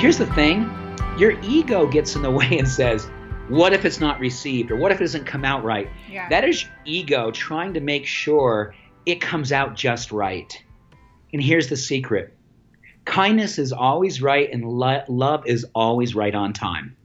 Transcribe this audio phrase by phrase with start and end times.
[0.00, 0.62] Here's the thing
[1.18, 3.04] your ego gets in the way and says,
[3.48, 4.70] What if it's not received?
[4.70, 5.90] Or what if it doesn't come out right?
[6.10, 6.26] Yeah.
[6.30, 8.74] That is ego trying to make sure
[9.04, 10.50] it comes out just right.
[11.34, 12.34] And here's the secret
[13.04, 16.96] kindness is always right, and lo- love is always right on time.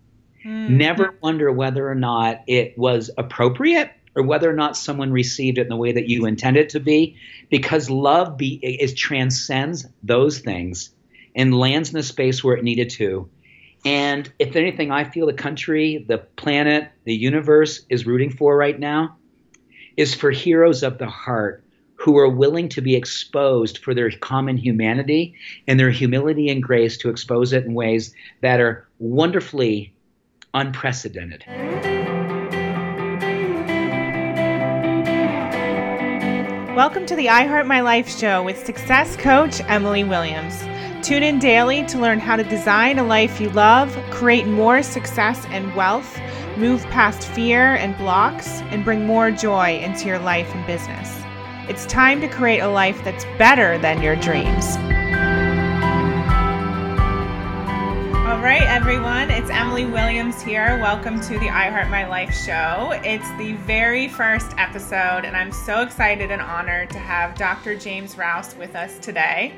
[0.46, 0.70] Mm.
[0.70, 5.64] Never wonder whether or not it was appropriate or whether or not someone received it
[5.64, 7.18] in the way that you intended it to be,
[7.50, 10.95] because love be, is transcends those things
[11.35, 13.30] and lands in the space where it needed to.
[13.84, 18.80] And if anything, I feel the country, the planet, the universe is rooting for right
[18.80, 19.17] now
[19.98, 21.63] is for heroes of the heart
[21.95, 25.34] who are willing to be exposed for their common humanity
[25.67, 29.94] and their humility and grace to expose it in ways that are wonderfully
[30.53, 31.45] unprecedented.
[36.75, 40.61] Welcome to the I Heart My Life show with success coach Emily Williams.
[41.05, 45.45] Tune in daily to learn how to design a life you love, create more success
[45.50, 46.20] and wealth,
[46.58, 51.16] move past fear and blocks, and bring more joy into your life and business.
[51.70, 54.78] It's time to create a life that's better than your dreams.
[58.26, 60.80] All right, everyone, it's Emily Williams here.
[60.81, 63.00] Welcome to the I Heart My Life show.
[63.03, 67.76] It's the very first episode, and I'm so excited and honored to have Dr.
[67.76, 69.53] James Rouse with us today.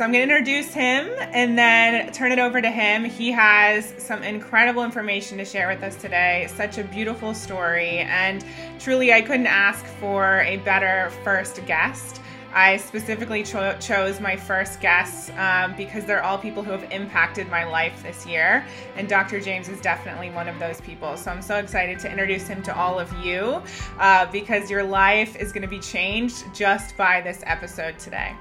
[0.00, 3.04] So I'm going to introduce him and then turn it over to him.
[3.04, 8.42] He has some incredible information to share with us today, such a beautiful story, and
[8.78, 12.22] truly, I couldn't ask for a better first guest.
[12.54, 17.50] I specifically cho- chose my first guests um, because they're all people who have impacted
[17.50, 18.64] my life this year.
[18.96, 19.38] And Dr.
[19.38, 21.14] James is definitely one of those people.
[21.18, 23.62] So I'm so excited to introduce him to all of you
[23.98, 28.34] uh, because your life is going to be changed just by this episode today.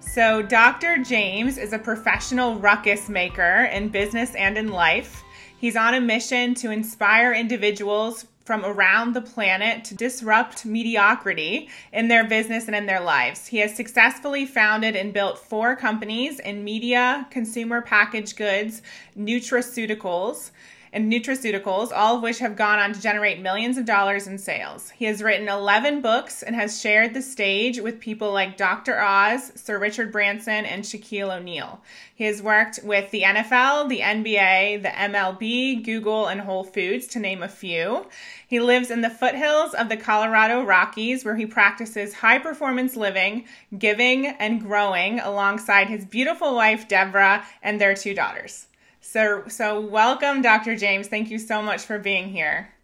[0.00, 0.98] So, Dr.
[0.98, 5.24] James is a professional ruckus maker in business and in life.
[5.58, 12.06] He's on a mission to inspire individuals from around the planet to disrupt mediocrity in
[12.08, 13.48] their business and in their lives.
[13.48, 18.82] He has successfully founded and built four companies in media, consumer packaged goods,
[19.18, 20.50] nutraceuticals,
[20.96, 24.88] and nutraceuticals, all of which have gone on to generate millions of dollars in sales.
[24.88, 28.98] He has written 11 books and has shared the stage with people like Dr.
[28.98, 31.82] Oz, Sir Richard Branson, and Shaquille O'Neal.
[32.14, 37.18] He has worked with the NFL, the NBA, the MLB, Google, and Whole Foods, to
[37.18, 38.06] name a few.
[38.48, 43.44] He lives in the foothills of the Colorado Rockies, where he practices high performance living,
[43.78, 48.68] giving, and growing alongside his beautiful wife, Deborah, and their two daughters.
[49.06, 50.74] So, so welcome, Dr.
[50.76, 51.06] James.
[51.06, 52.74] Thank you so much for being here.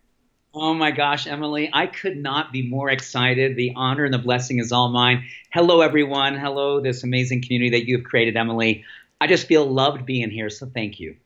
[0.55, 3.57] Oh my gosh, Emily, I could not be more excited.
[3.57, 5.27] The honor and the blessing is all mine.
[5.53, 6.39] Hello, everyone.
[6.39, 8.85] Hello, this amazing community that you've created, Emily.
[9.21, 11.17] I just feel loved being here, so thank you.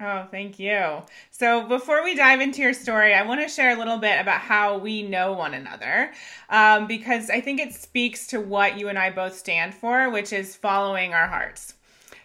[0.00, 1.02] Oh, thank you.
[1.30, 4.40] So, before we dive into your story, I want to share a little bit about
[4.40, 6.12] how we know one another
[6.48, 10.32] um, because I think it speaks to what you and I both stand for, which
[10.32, 11.74] is following our hearts.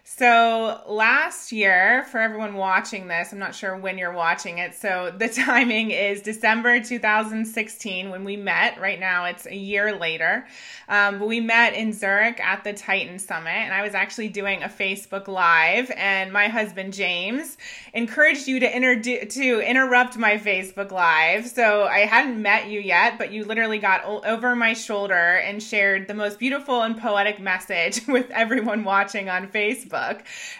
[0.06, 4.75] So last year, for everyone watching this, I'm not sure when you're watching it.
[4.75, 8.81] So the timing is December 2016 when we met.
[8.81, 10.46] Right now, it's a year later.
[10.90, 14.62] Um, but we met in Zurich at the Titan Summit, and I was actually doing
[14.62, 15.90] a Facebook Live.
[15.96, 17.58] And my husband James
[17.94, 21.47] encouraged you to introdu- to interrupt my Facebook Live.
[21.47, 26.09] So I hadn't met you yet, but you literally got over my shoulder and shared
[26.09, 29.93] the most beautiful and poetic message with everyone watching on Facebook.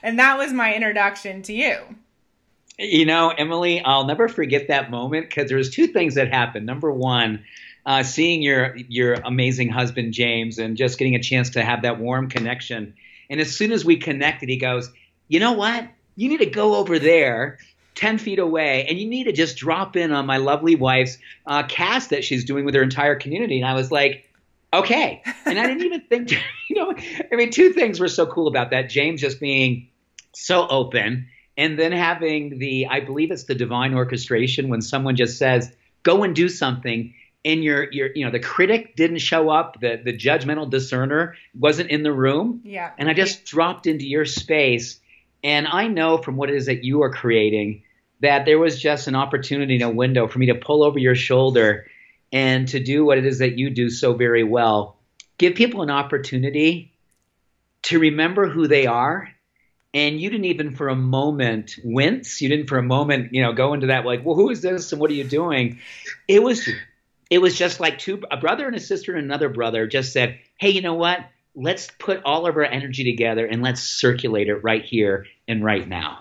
[0.02, 1.78] And that was my introduction to you.
[2.80, 6.66] You know, Emily, I'll never forget that moment because there was two things that happened.
[6.66, 7.44] Number one,
[7.86, 12.00] uh, seeing your your amazing husband James and just getting a chance to have that
[12.00, 12.96] warm connection.
[13.30, 14.90] And as soon as we connected, he goes,
[15.28, 15.88] "You know what?
[16.16, 17.60] You need to go over there."
[17.96, 21.62] 10 feet away, and you need to just drop in on my lovely wife's uh,
[21.64, 23.60] cast that she's doing with her entire community.
[23.62, 24.28] And I was like,
[24.74, 25.22] okay.
[25.46, 26.38] And I didn't even think, to,
[26.70, 26.94] you know,
[27.32, 28.90] I mean, two things were so cool about that.
[28.90, 29.90] James just being
[30.34, 31.28] so open,
[31.58, 35.72] and then having the, I believe it's the divine orchestration when someone just says,
[36.02, 37.14] go and do something.
[37.46, 41.90] And your, your, you know, the critic didn't show up, the, the judgmental discerner wasn't
[41.90, 42.62] in the room.
[42.64, 42.92] Yeah.
[42.98, 45.00] And I just dropped into your space.
[45.44, 47.84] And I know from what it is that you are creating
[48.22, 51.86] that there was just an opportunity, a window for me to pull over your shoulder
[52.34, 54.98] and to do what it is that you do so very well.
[55.38, 56.92] Give people an opportunity
[57.84, 59.30] to remember who they are.
[59.94, 62.42] And you didn't even for a moment wince.
[62.42, 64.92] You didn't for a moment, you know, go into that like, well, who is this
[64.92, 65.80] and what are you doing?
[66.28, 66.68] It was,
[67.30, 70.40] it was just like two, a brother and a sister and another brother just said,
[70.58, 71.20] hey, you know what?
[71.56, 75.88] let's put all of our energy together and let's circulate it right here and right
[75.88, 76.20] now.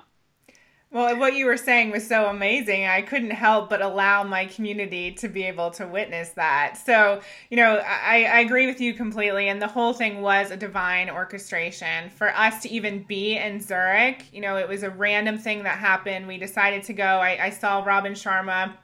[0.92, 2.84] Well, what you were saying was so amazing.
[2.84, 6.76] I couldn't help but allow my community to be able to witness that.
[6.76, 9.48] So, you know, I, I, agree with you completely.
[9.48, 12.10] And the whole thing was a divine orchestration.
[12.10, 15.78] For us to even be in Zurich, you know, it was a random thing that
[15.78, 16.28] happened.
[16.28, 17.04] We decided to go.
[17.04, 18.74] I, I saw Robin Sharma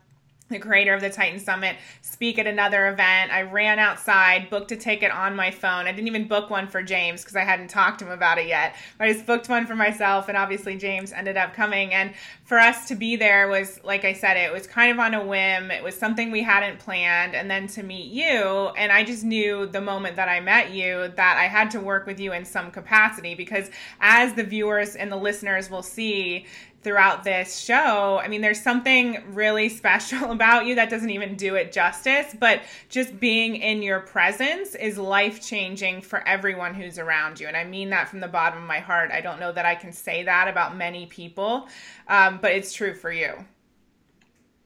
[0.48, 3.30] the creator of the Titan Summit, speak at another event.
[3.30, 5.86] I ran outside, booked a ticket on my phone.
[5.86, 8.46] I didn't even book one for James because I hadn't talked to him about it
[8.46, 8.74] yet.
[8.96, 11.92] But I just booked one for myself, and obviously James ended up coming.
[11.92, 12.14] And
[12.44, 15.24] for us to be there was, like I said, it was kind of on a
[15.24, 15.70] whim.
[15.70, 17.34] It was something we hadn't planned.
[17.34, 21.12] And then to meet you, and I just knew the moment that I met you
[21.16, 25.12] that I had to work with you in some capacity because as the viewers and
[25.12, 26.46] the listeners will see,
[26.88, 28.18] throughout this show.
[28.18, 32.62] I mean, there's something really special about you that doesn't even do it justice, but
[32.88, 37.46] just being in your presence is life changing for everyone who's around you.
[37.46, 39.10] And I mean that from the bottom of my heart.
[39.12, 41.68] I don't know that I can say that about many people,
[42.08, 43.34] um, but it's true for you.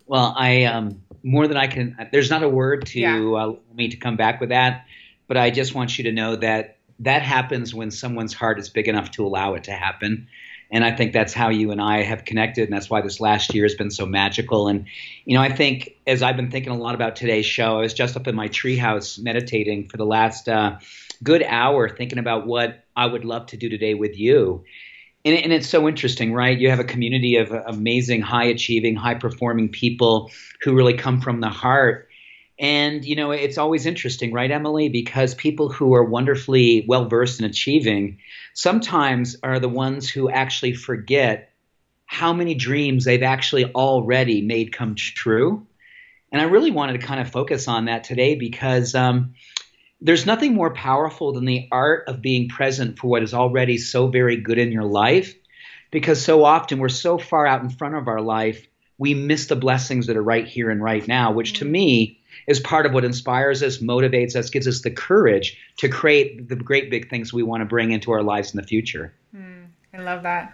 [0.07, 3.19] Well, I, um, more than I can, there's not a word to yeah.
[3.19, 4.87] uh, me to come back with that,
[5.27, 8.87] but I just want you to know that that happens when someone's heart is big
[8.87, 10.29] enough to allow it to happen
[10.73, 13.55] and I think that's how you and I have connected, and that's why this last
[13.55, 14.69] year has been so magical.
[14.69, 14.87] And
[15.27, 17.93] you know, I think as I've been thinking a lot about today's show, I was
[17.93, 20.79] just up in my treehouse meditating for the last uh,
[21.23, 24.65] good hour, thinking about what I would love to do today with you.
[25.25, 26.59] And, and it's so interesting, right?
[26.59, 30.31] You have a community of amazing, high achieving, high performing people
[30.63, 32.09] who really come from the heart.
[32.63, 34.89] And, you know, it's always interesting, right, Emily?
[34.89, 38.19] Because people who are wonderfully well versed in achieving
[38.55, 41.51] sometimes are the ones who actually forget
[42.07, 45.67] how many dreams they've actually already made come true.
[46.31, 49.35] And I really wanted to kind of focus on that today because um,
[50.01, 54.07] there's nothing more powerful than the art of being present for what is already so
[54.07, 55.35] very good in your life.
[55.91, 58.65] Because so often we're so far out in front of our life,
[58.99, 62.61] we miss the blessings that are right here and right now, which to me is
[62.61, 66.91] part of what inspires us, motivates us, gives us the courage to create the great
[66.91, 69.13] big things we want to bring into our lives in the future.
[69.35, 70.53] Mm, I love that.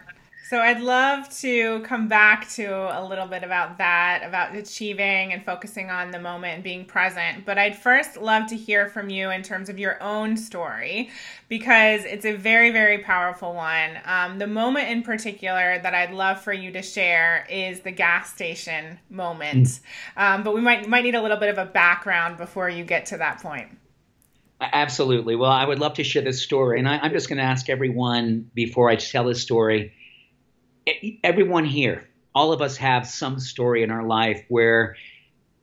[0.48, 2.64] So I'd love to come back to
[2.98, 7.44] a little bit about that, about achieving and focusing on the moment and being present.
[7.44, 11.10] But I'd first love to hear from you in terms of your own story
[11.50, 13.98] because it's a very, very powerful one.
[14.06, 18.32] Um, the moment in particular that I'd love for you to share is the gas
[18.32, 19.66] station moment.
[19.66, 19.80] Mm.
[20.16, 23.04] Um, but we might might need a little bit of a background before you get
[23.06, 23.68] to that point.
[24.62, 25.36] Absolutely.
[25.36, 27.68] Well, I would love to share this story, and I, I'm just going to ask
[27.68, 29.92] everyone before I tell this story
[31.22, 34.96] everyone here, all of us have some story in our life where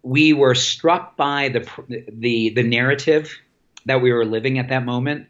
[0.03, 1.67] we were struck by the
[2.09, 3.35] the the narrative
[3.85, 5.27] that we were living at that moment.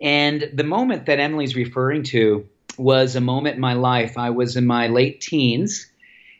[0.00, 4.18] And the moment that Emily's referring to was a moment in my life.
[4.18, 5.86] I was in my late teens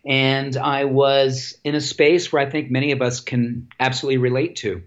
[0.04, 4.56] and I was in a space where I think many of us can absolutely relate
[4.56, 4.82] to.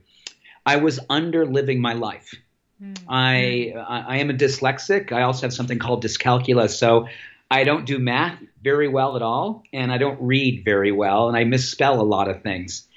[0.65, 2.33] I was under living my life.
[2.81, 3.05] Mm-hmm.
[3.07, 5.11] I I am a dyslexic.
[5.11, 6.69] I also have something called dyscalculia.
[6.69, 7.07] So
[7.49, 11.37] I don't do math very well at all, and I don't read very well, and
[11.37, 12.87] I misspell a lot of things.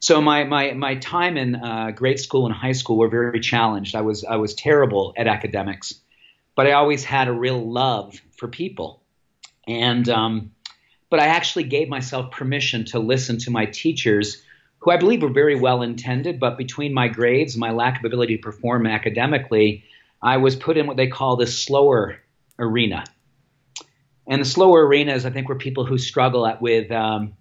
[0.00, 3.94] So my my my time in uh, grade school and high school were very challenged.
[3.94, 5.94] I was I was terrible at academics,
[6.54, 9.02] but I always had a real love for people,
[9.66, 10.50] and um,
[11.08, 14.42] but I actually gave myself permission to listen to my teachers,
[14.80, 18.36] who I believe were very well intended, but between my grades my lack of ability
[18.36, 19.84] to perform academically,
[20.20, 22.18] I was put in what they call the slower
[22.58, 23.04] arena.
[24.26, 27.34] And the slower arenas, I think, were people who struggle at, with um,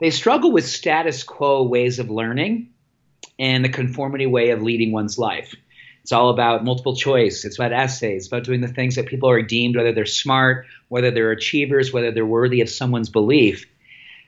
[0.00, 2.70] they struggle with status quo ways of learning
[3.38, 5.54] and the conformity way of leading one's life.
[6.02, 7.44] It's all about multiple choice.
[7.44, 8.24] It's about essays.
[8.24, 11.92] It's about doing the things that people are deemed, whether they're smart, whether they're achievers,
[11.92, 13.66] whether they're worthy of someone's belief.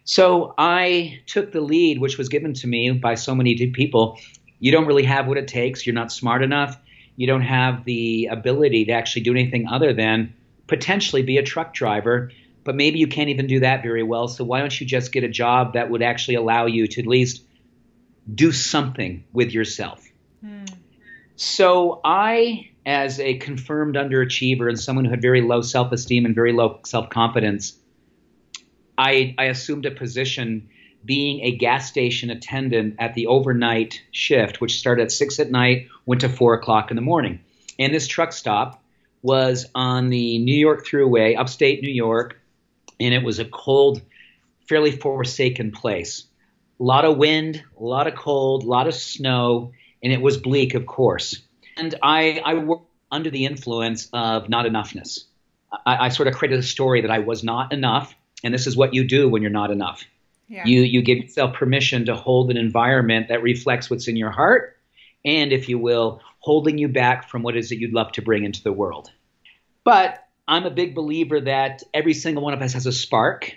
[0.04, 4.18] So I took the lead, which was given to me by so many people.
[4.58, 5.86] You don't really have what it takes.
[5.86, 6.78] You're not smart enough.
[7.16, 10.32] You don't have the ability to actually do anything other than
[10.66, 12.30] potentially be a truck driver,
[12.64, 14.28] but maybe you can't even do that very well.
[14.28, 17.06] So why don't you just get a job that would actually allow you to at
[17.06, 17.44] least
[18.32, 20.04] do something with yourself?
[20.40, 20.64] Hmm.
[21.36, 26.52] So I, as a confirmed underachiever and someone who had very low self-esteem and very
[26.52, 27.78] low self-confidence,
[28.98, 30.70] I, I assumed a position
[31.04, 35.86] being a gas station attendant at the overnight shift, which started at six at night,
[36.04, 37.40] went to four o'clock in the morning.
[37.78, 38.82] And this truck stop
[39.22, 42.40] was on the New York Thruway, upstate New York,
[43.00, 44.02] and it was a cold,
[44.68, 46.24] fairly forsaken place.
[46.78, 50.36] A lot of wind, a lot of cold, a lot of snow, and it was
[50.36, 51.42] bleak, of course.
[51.76, 55.24] and I, I work under the influence of not enoughness.
[55.84, 58.76] I, I, sort of created a story that I was not enough, and this is
[58.76, 60.04] what you do when you're not enough.
[60.48, 60.64] Yeah.
[60.64, 64.76] You you give yourself permission to hold an environment that reflects what's in your heart,
[65.24, 68.44] and if you will, holding you back from what is it you'd love to bring
[68.44, 69.10] into the world.
[69.82, 73.56] But I'm a big believer that every single one of us has a spark,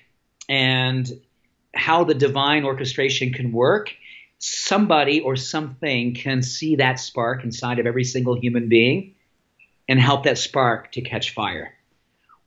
[0.50, 1.08] and
[1.75, 3.93] how the divine orchestration can work.
[4.39, 9.13] Somebody or something can see that spark inside of every single human being
[9.88, 11.75] and help that spark to catch fire.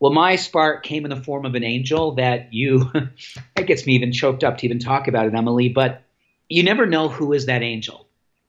[0.00, 2.90] Well, my spark came in the form of an angel that you,
[3.56, 6.02] it gets me even choked up to even talk about it, Emily, but
[6.48, 8.08] you never know who is that angel.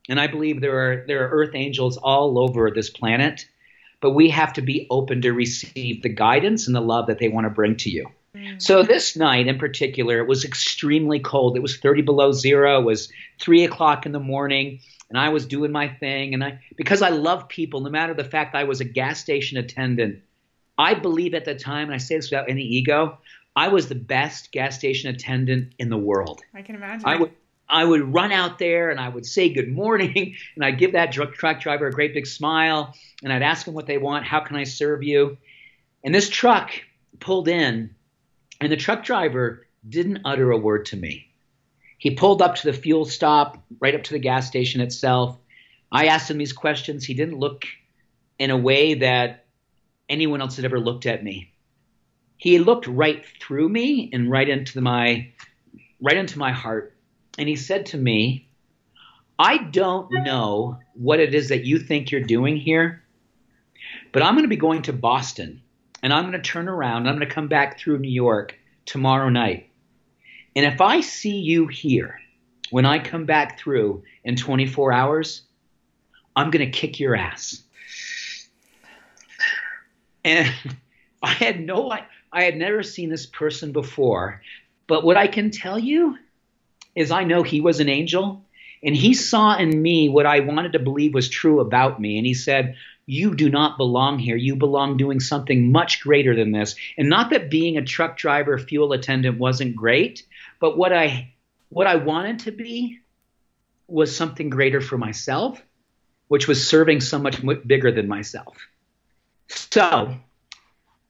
[0.10, 3.48] And I believe there are, there are earth angels all over this planet,
[4.02, 7.30] but we have to be open to receive the guidance and the love that they
[7.30, 8.08] want to bring to you.
[8.36, 8.62] Mm.
[8.62, 11.56] So this night in particular, it was extremely cold.
[11.56, 12.82] It was 30 below zero.
[12.82, 14.80] It was three o'clock in the morning,
[15.10, 16.34] and I was doing my thing.
[16.34, 19.58] And I, because I love people, no matter the fact I was a gas station
[19.58, 20.22] attendant,
[20.78, 23.20] I believe at the time, and I say this without any ego,
[23.56, 26.42] I was the best gas station attendant in the world.
[26.56, 27.08] I can imagine.
[27.08, 27.32] I would
[27.74, 31.12] I would run out there and I would say good morning and I'd give that
[31.12, 34.26] truck driver a great big smile and I'd ask them what they want.
[34.26, 35.38] How can I serve you?
[36.04, 36.72] And this truck
[37.20, 37.96] pulled in
[38.62, 41.32] and the truck driver didn't utter a word to me.
[41.98, 45.40] He pulled up to the fuel stop, right up to the gas station itself.
[45.92, 47.04] I asked him these questions.
[47.04, 47.66] He didn't look
[48.38, 49.46] in a way that
[50.10, 51.54] anyone else had ever looked at me.
[52.38, 55.32] He looked right through me and right into my
[56.00, 56.93] right into my heart.
[57.38, 58.48] And he said to me,
[59.40, 63.04] I don't know what it is that you think you're doing here,
[64.12, 65.62] but I'm going to be going to Boston
[66.04, 67.02] and I'm going to turn around.
[67.02, 69.70] and I'm going to come back through New York tomorrow night.
[70.56, 72.20] And if I see you here
[72.70, 75.42] when I come back through in 24 hours,
[76.36, 77.64] I'm going to kick your ass
[80.24, 80.52] and
[81.24, 84.42] I had no I had never seen this person before.
[84.88, 86.18] But what I can tell you
[86.96, 88.44] is I know he was an angel
[88.84, 92.26] and he saw in me what I wanted to believe was true about me and
[92.26, 94.38] he said you do not belong here.
[94.38, 96.76] You belong doing something much greater than this.
[96.98, 100.26] And not that being a truck driver, fuel attendant wasn't great,
[100.60, 101.34] but what I
[101.70, 103.00] what I wanted to be
[103.88, 105.62] was something greater for myself,
[106.28, 108.58] which was serving so much bigger than myself.
[109.50, 110.16] So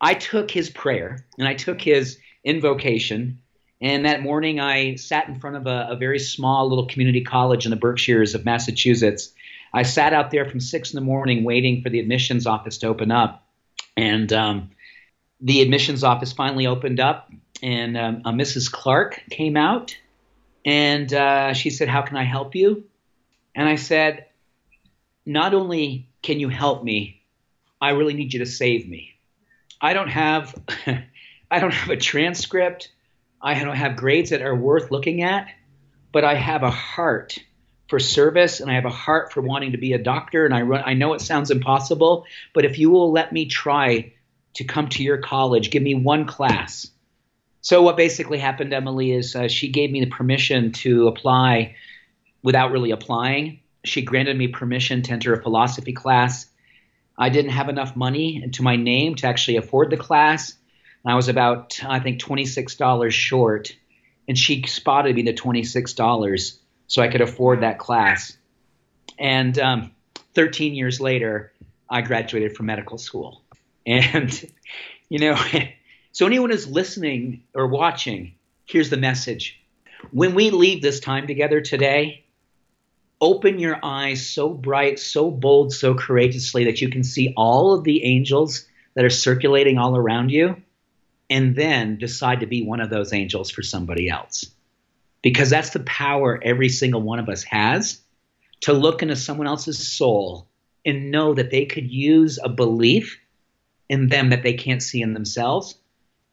[0.01, 3.39] I took his prayer and I took his invocation.
[3.83, 7.65] And that morning, I sat in front of a, a, very small little community college
[7.65, 9.33] in the Berkshires of Massachusetts.
[9.73, 12.87] I sat out there from six in the morning waiting for the admissions office to
[12.87, 13.45] open up.
[13.97, 14.71] And um,
[15.41, 17.29] the admissions office finally opened up,
[17.61, 18.71] and um, a Mrs.
[18.71, 19.97] Clark came out
[20.65, 22.85] and uh, she said, How can I help you?
[23.53, 24.27] And I said,
[25.25, 27.21] Not only can you help me,
[27.81, 29.15] I really need you to save me.
[29.81, 30.55] I don't have
[31.51, 32.89] I don't have a transcript.
[33.43, 35.47] I don't have grades that are worth looking at,
[36.11, 37.37] but I have a heart
[37.89, 40.61] for service and I have a heart for wanting to be a doctor and I
[40.61, 44.13] run, I know it sounds impossible, but if you will let me try
[44.53, 46.89] to come to your college, give me one class.
[47.61, 51.75] So what basically happened, Emily, is uh, she gave me the permission to apply
[52.41, 53.59] without really applying.
[53.83, 56.47] She granted me permission to enter a philosophy class
[57.17, 60.55] I didn't have enough money to my name to actually afford the class.
[61.05, 63.75] I was about, I think, $26 short.
[64.27, 66.57] And she spotted me the $26
[66.87, 68.37] so I could afford that class.
[69.19, 69.91] And um,
[70.33, 71.51] 13 years later,
[71.89, 73.41] I graduated from medical school.
[73.85, 74.51] And,
[75.09, 75.37] you know,
[76.11, 79.59] so anyone who's listening or watching, here's the message.
[80.11, 82.23] When we leave this time together today,
[83.21, 87.83] open your eyes so bright, so bold, so courageously that you can see all of
[87.83, 90.57] the angels that are circulating all around you,
[91.29, 94.45] and then decide to be one of those angels for somebody else.
[95.21, 98.01] Because that's the power every single one of us has
[98.61, 100.47] to look into someone else's soul
[100.85, 103.19] and know that they could use a belief
[103.89, 105.75] in them that they can't see in themselves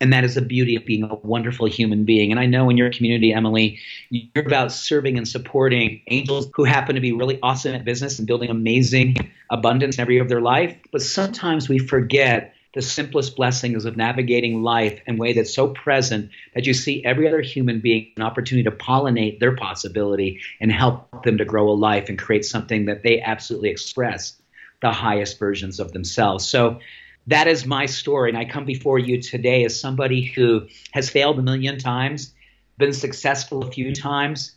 [0.01, 2.31] and that is the beauty of being a wonderful human being.
[2.31, 3.79] And I know in your community, Emily,
[4.09, 8.27] you're about serving and supporting angels who happen to be really awesome at business and
[8.27, 9.17] building amazing
[9.51, 10.75] abundance in every of their life.
[10.91, 15.69] But sometimes we forget the simplest blessings of navigating life in a way that's so
[15.69, 20.71] present that you see every other human being an opportunity to pollinate their possibility and
[20.71, 24.41] help them to grow a life and create something that they absolutely express
[24.83, 26.47] the highest versions of themselves.
[26.47, 26.79] So
[27.27, 28.31] that is my story.
[28.31, 32.33] And I come before you today as somebody who has failed a million times,
[32.79, 34.57] been successful a few times,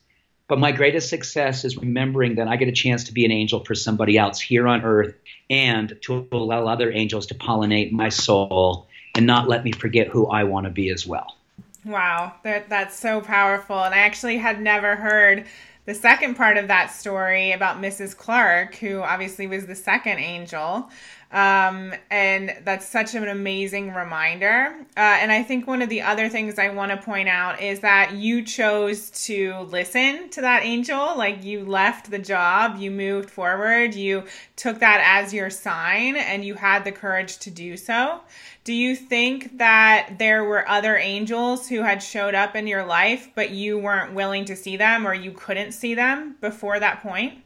[0.53, 3.65] But my greatest success is remembering that I get a chance to be an angel
[3.65, 5.15] for somebody else here on earth
[5.50, 10.27] and to allow other angels to pollinate my soul and not let me forget who
[10.27, 11.38] I want to be as well.
[11.83, 13.83] Wow, that, that's so powerful.
[13.83, 15.48] And I actually had never heard
[15.86, 18.15] the second part of that story about Mrs.
[18.15, 20.88] Clark, who obviously was the second angel.
[21.34, 24.75] Um, and that's such an amazing reminder.
[24.96, 27.80] Uh, and I think one of the other things I want to point out is
[27.80, 31.18] that you chose to listen to that angel.
[31.18, 34.25] Like you left the job, you moved forward, you
[34.56, 38.22] took that as your sign, and you had the courage to do so.
[38.63, 43.30] Do you think that there were other angels who had showed up in your life,
[43.34, 47.40] but you weren't willing to see them or you couldn't see them before that point?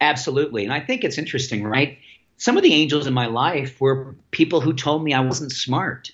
[0.00, 0.64] Absolutely.
[0.64, 1.98] And I think it's interesting, right?
[2.36, 6.10] Some of the angels in my life were people who told me I wasn't smart.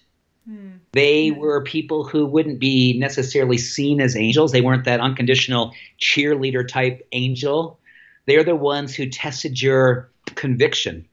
[0.48, 0.76] Hmm.
[0.92, 4.52] They were people who wouldn't be necessarily seen as angels.
[4.52, 7.78] They weren't that unconditional cheerleader type angel.
[8.26, 11.06] They're the ones who tested your conviction.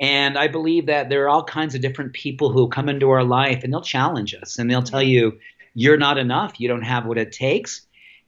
[0.00, 3.24] And I believe that there are all kinds of different people who come into our
[3.24, 5.38] life and they'll challenge us and they'll tell you,
[5.74, 6.60] you're not enough.
[6.60, 7.82] You don't have what it takes.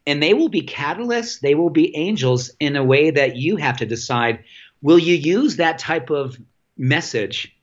[0.07, 3.77] And they will be catalysts, they will be angels in a way that you have
[3.79, 4.45] to decide
[4.83, 6.39] Will you use that type of
[6.77, 7.57] message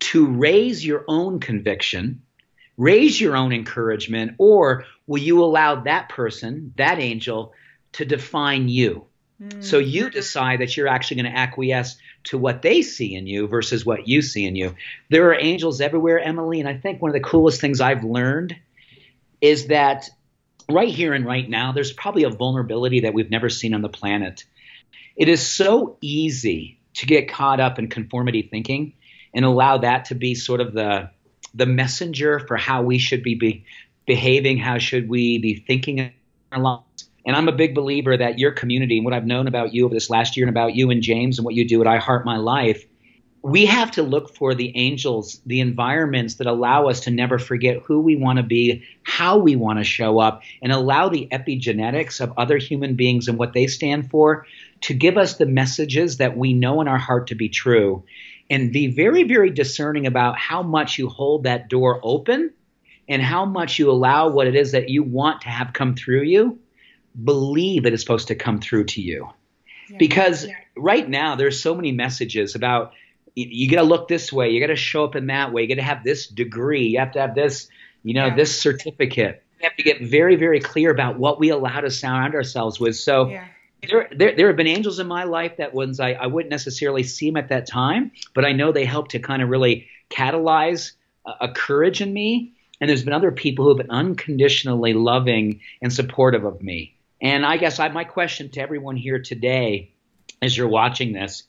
[0.00, 2.22] to raise your own conviction,
[2.76, 7.52] raise your own encouragement, or will you allow that person, that angel,
[7.92, 9.06] to define you?
[9.42, 9.62] Mm-hmm.
[9.62, 13.46] So you decide that you're actually going to acquiesce to what they see in you
[13.46, 14.74] versus what you see in you.
[15.10, 18.56] There are angels everywhere, Emily, and I think one of the coolest things I've learned
[19.40, 20.10] is that
[20.68, 23.88] right here and right now, there's probably a vulnerability that we've never seen on the
[23.88, 24.44] planet.
[25.18, 28.94] It is so easy to get caught up in conformity thinking
[29.34, 31.10] and allow that to be sort of the
[31.54, 33.64] the messenger for how we should be, be
[34.06, 36.12] behaving, how should we be thinking in
[36.52, 37.08] our lives.
[37.26, 39.94] And I'm a big believer that your community and what I've known about you over
[39.94, 42.24] this last year and about you and James and what you do at I Heart
[42.24, 42.84] My Life,
[43.42, 47.82] we have to look for the angels, the environments that allow us to never forget
[47.82, 52.20] who we want to be, how we want to show up, and allow the epigenetics
[52.20, 54.46] of other human beings and what they stand for
[54.82, 58.04] to give us the messages that we know in our heart to be true
[58.50, 62.52] and be very, very discerning about how much you hold that door open
[63.08, 66.22] and how much you allow what it is that you want to have come through
[66.22, 66.58] you,
[67.22, 69.28] believe it is supposed to come through to you.
[69.88, 69.96] Yeah.
[69.98, 70.54] Because yeah.
[70.76, 72.92] right now, there's so many messages about
[73.34, 75.62] you, you got to look this way, you got to show up in that way,
[75.62, 77.68] you got to have this degree, you have to have this,
[78.02, 78.36] you know, yeah.
[78.36, 79.42] this certificate.
[79.58, 82.96] We have to get very, very clear about what we allow to surround ourselves with.
[82.96, 83.28] So,
[83.86, 87.02] there, there, there have been angels in my life that ones I, I wouldn't necessarily
[87.02, 90.92] see them at that time, but I know they helped to kind of really catalyze
[91.26, 92.54] a, a courage in me.
[92.80, 96.96] And there's been other people who have been unconditionally loving and supportive of me.
[97.20, 99.92] And I guess I, my question to everyone here today,
[100.40, 101.44] as you're watching this,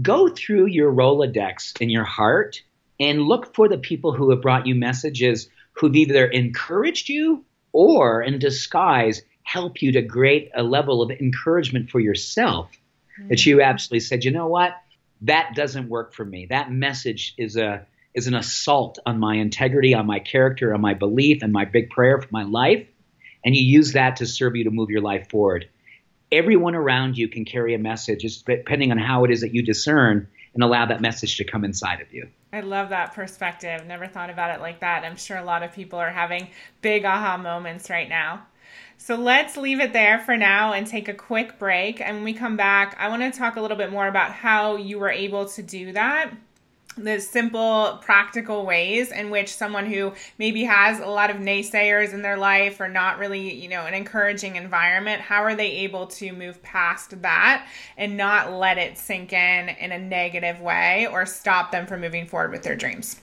[0.00, 2.62] go through your Rolodex in your heart
[2.98, 8.22] and look for the people who have brought you messages who've either encouraged you or
[8.22, 12.70] in disguise help you to create a level of encouragement for yourself
[13.18, 13.28] mm-hmm.
[13.28, 14.72] that you absolutely said, you know what,
[15.22, 16.46] that doesn't work for me.
[16.50, 20.92] That message is a is an assault on my integrity, on my character, on my
[20.92, 22.86] belief, and my big prayer for my life.
[23.42, 25.68] And you use that to serve you to move your life forward.
[26.30, 30.28] Everyone around you can carry a message, depending on how it is that you discern
[30.54, 32.28] and allow that message to come inside of you.
[32.52, 33.86] I love that perspective.
[33.86, 35.04] Never thought about it like that.
[35.04, 36.48] I'm sure a lot of people are having
[36.82, 38.46] big aha moments right now.
[39.02, 42.00] So let's leave it there for now and take a quick break.
[42.00, 44.76] And when we come back, I want to talk a little bit more about how
[44.76, 46.30] you were able to do that
[46.96, 52.20] the simple practical ways in which someone who maybe has a lot of naysayers in
[52.20, 56.34] their life or not really you know an encouraging environment how are they able to
[56.34, 61.72] move past that and not let it sink in in a negative way or stop
[61.72, 63.22] them from moving forward with their dreams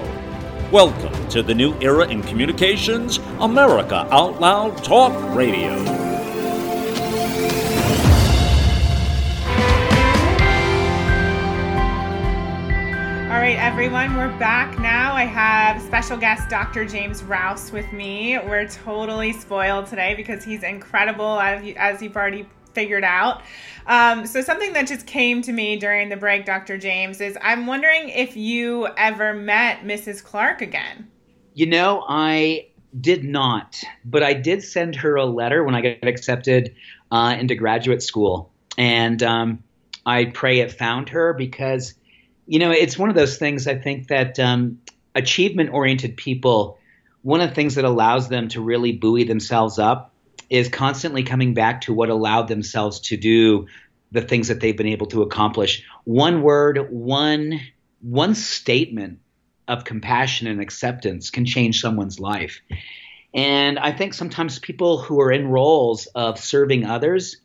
[0.71, 5.73] Welcome to the new era in communications, America Out Loud Talk Radio.
[13.27, 15.13] All right, everyone, we're back now.
[15.13, 16.85] I have special guest Dr.
[16.85, 18.37] James Rouse with me.
[18.39, 23.41] We're totally spoiled today because he's incredible, as, you, as you've already figured out.
[23.87, 26.77] Um, so something that just came to me during the break, Dr.
[26.77, 30.23] James, is I'm wondering if you ever met Mrs.
[30.23, 31.07] Clark again.
[31.53, 32.67] You know, I
[32.99, 36.75] did not, but I did send her a letter when I got accepted
[37.11, 39.63] uh, into graduate school, and um,
[40.05, 41.93] I pray it found her because,
[42.47, 43.67] you know, it's one of those things.
[43.67, 44.79] I think that um,
[45.15, 46.77] achievement-oriented people,
[47.21, 50.10] one of the things that allows them to really buoy themselves up
[50.51, 53.65] is constantly coming back to what allowed themselves to do
[54.11, 55.83] the things that they've been able to accomplish.
[56.03, 57.59] One word, one
[58.01, 59.19] one statement
[59.67, 62.59] of compassion and acceptance can change someone's life.
[63.33, 67.37] And I think sometimes people who are in roles of serving others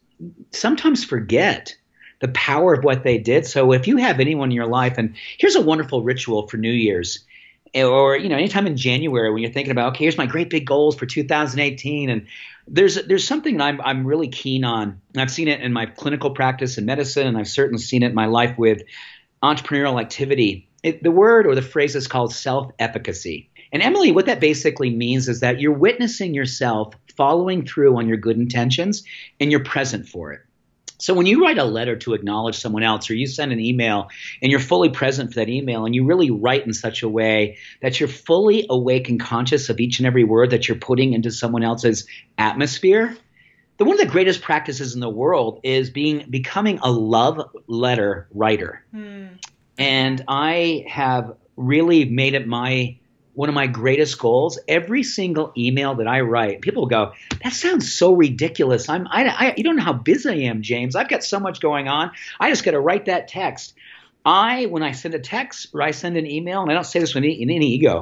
[0.51, 1.77] sometimes forget
[2.21, 3.47] the power of what they did.
[3.47, 6.73] So if you have anyone in your life, and here's a wonderful ritual for New
[6.73, 7.25] Year's,
[7.75, 10.67] or you know, anytime in January when you're thinking about, okay, here's my great big
[10.67, 12.27] goals for 2018, and
[12.69, 15.01] there's there's something I'm I'm really keen on.
[15.17, 18.15] I've seen it in my clinical practice in medicine, and I've certainly seen it in
[18.15, 18.83] my life with
[19.43, 20.69] entrepreneurial activity.
[20.83, 23.51] It, the word or the phrase is called self-efficacy.
[23.73, 28.17] And Emily, what that basically means is that you're witnessing yourself following through on your
[28.17, 29.03] good intentions
[29.41, 30.41] and you're present for it.
[30.99, 34.09] So when you write a letter to acknowledge someone else or you send an email
[34.41, 37.59] and you're fully present for that email and you really write in such a way
[37.83, 41.31] that you're fully awake and conscious of each and every word that you're putting into
[41.31, 42.07] someone else's
[42.39, 43.17] atmosphere,
[43.77, 48.27] the one of the greatest practices in the world is being becoming a love letter
[48.33, 48.83] writer.
[48.93, 49.27] Hmm.
[49.79, 52.99] And I have really made it my
[53.37, 54.59] one of my greatest goals.
[54.67, 57.13] Every single email that I write, people go,
[57.45, 60.97] "That sounds so ridiculous." I'm, I, I, you don't know how busy I am, James.
[60.97, 62.11] I've got so much going on.
[62.41, 63.75] I just got to write that text.
[64.25, 66.99] I, when I send a text or I send an email, and I don't say
[66.99, 68.01] this with any, in any ego,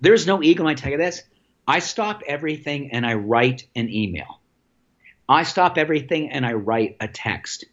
[0.00, 1.22] there's no ego when I tell you this.
[1.66, 4.40] I stop everything and I write an email.
[5.28, 7.64] I stop everything and I write a text.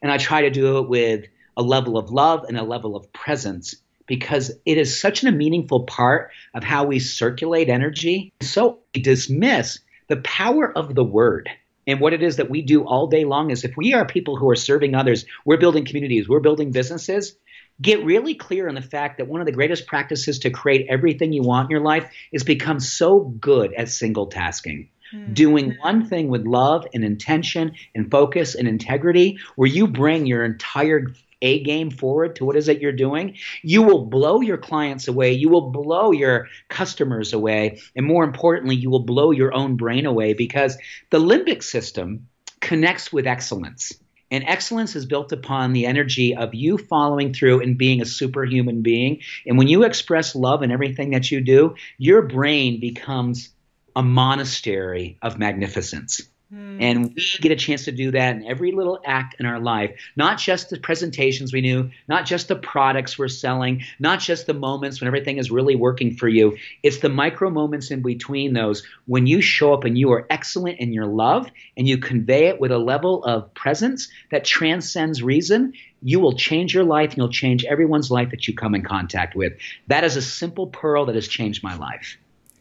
[0.00, 3.12] And I try to do it with a level of love and a level of
[3.12, 3.74] presence
[4.08, 8.32] because it is such a meaningful part of how we circulate energy.
[8.40, 11.48] So we dismiss the power of the word.
[11.86, 14.36] And what it is that we do all day long is if we are people
[14.36, 17.36] who are serving others, we're building communities, we're building businesses,
[17.80, 21.32] get really clear on the fact that one of the greatest practices to create everything
[21.32, 24.88] you want in your life is become so good at single tasking.
[25.14, 25.32] Mm-hmm.
[25.32, 30.44] Doing one thing with love and intention and focus and integrity, where you bring your
[30.44, 31.06] entire
[31.40, 35.32] a game forward to what is it you're doing, you will blow your clients away.
[35.32, 37.80] You will blow your customers away.
[37.94, 40.76] And more importantly, you will blow your own brain away because
[41.10, 42.28] the limbic system
[42.60, 43.92] connects with excellence.
[44.30, 48.82] And excellence is built upon the energy of you following through and being a superhuman
[48.82, 49.22] being.
[49.46, 53.48] And when you express love in everything that you do, your brain becomes
[53.96, 56.20] a monastery of magnificence.
[56.50, 56.80] Hmm.
[56.80, 59.90] And we get a chance to do that in every little act in our life,
[60.16, 64.54] not just the presentations we do, not just the products we're selling, not just the
[64.54, 66.56] moments when everything is really working for you.
[66.82, 70.80] It's the micro moments in between those when you show up and you are excellent
[70.80, 75.74] in your love and you convey it with a level of presence that transcends reason.
[76.00, 79.36] You will change your life and you'll change everyone's life that you come in contact
[79.36, 79.52] with.
[79.88, 82.16] That is a simple pearl that has changed my life.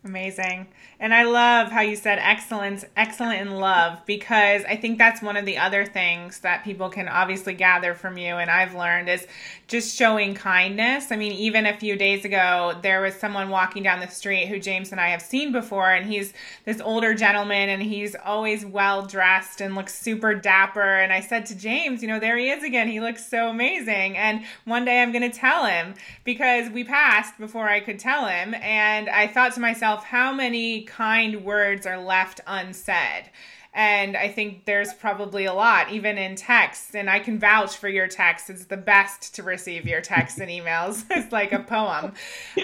[0.07, 0.67] Amazing.
[0.99, 5.37] And I love how you said excellence, excellent in love, because I think that's one
[5.37, 8.35] of the other things that people can obviously gather from you.
[8.37, 9.27] And I've learned is
[9.67, 11.11] just showing kindness.
[11.11, 14.59] I mean, even a few days ago, there was someone walking down the street who
[14.59, 16.33] James and I have seen before, and he's
[16.65, 20.99] this older gentleman and he's always well dressed and looks super dapper.
[20.99, 22.87] And I said to James, you know, there he is again.
[22.87, 24.17] He looks so amazing.
[24.17, 25.93] And one day I'm going to tell him
[26.23, 28.55] because we passed before I could tell him.
[28.55, 33.29] And I thought to myself, how many kind words are left unsaid.
[33.77, 36.95] And I think there's probably a lot, even in texts.
[36.95, 38.49] And I can vouch for your text.
[38.49, 41.05] It's the best to receive your texts and emails.
[41.11, 42.13] it's like a poem.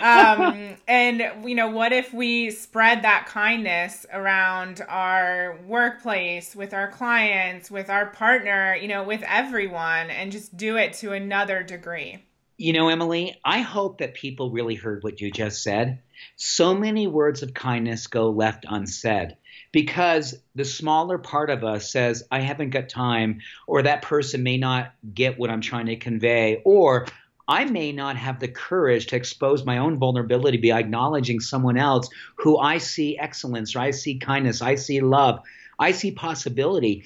[0.01, 6.89] Um, and, you know, what if we spread that kindness around our workplace, with our
[6.89, 12.23] clients, with our partner, you know, with everyone, and just do it to another degree?
[12.57, 15.99] You know, Emily, I hope that people really heard what you just said
[16.35, 19.35] so many words of kindness go left unsaid
[19.71, 24.57] because the smaller part of us says, I haven't got time, or that person may
[24.57, 27.07] not get what I'm trying to convey, or
[27.47, 32.09] I may not have the courage to expose my own vulnerability by acknowledging someone else
[32.35, 35.41] who I see excellence, or I see kindness, I see love,
[35.79, 37.03] I see possibility.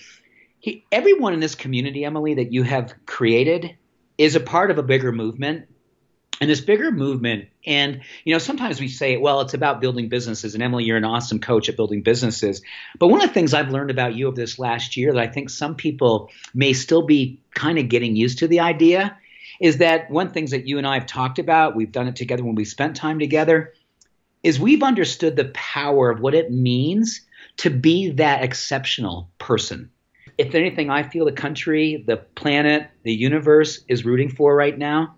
[0.59, 3.77] He, everyone in this community, Emily, that you have created
[4.17, 5.67] is a part of a bigger movement.
[6.39, 10.53] And this bigger movement and you know sometimes we say well it's about building businesses
[10.53, 12.61] and emily you're an awesome coach at building businesses.
[12.99, 15.25] But one of the things i've learned about you over this last year that i
[15.25, 19.17] think some people may still be kind of getting used to the idea
[19.59, 22.43] is that one things that you and i have talked about we've done it together
[22.43, 23.73] when we spent time together
[24.43, 27.21] is we've understood the power of what it means
[27.57, 29.89] to be that exceptional person
[30.37, 35.15] if anything i feel the country the planet the universe is rooting for right now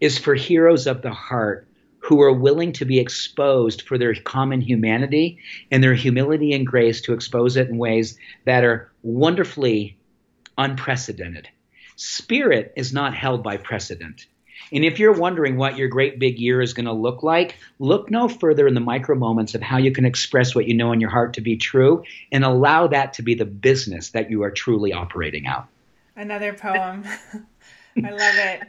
[0.00, 1.68] is for heroes of the heart
[2.02, 5.38] who are willing to be exposed for their common humanity
[5.70, 9.96] and their humility and grace to expose it in ways that are wonderfully
[10.58, 11.48] unprecedented.
[11.94, 14.26] Spirit is not held by precedent.
[14.72, 18.10] And if you're wondering what your great big year is going to look like, look
[18.10, 21.00] no further in the micro moments of how you can express what you know in
[21.00, 24.50] your heart to be true and allow that to be the business that you are
[24.50, 25.68] truly operating out.
[26.16, 27.04] Another poem.
[28.04, 28.62] I love it.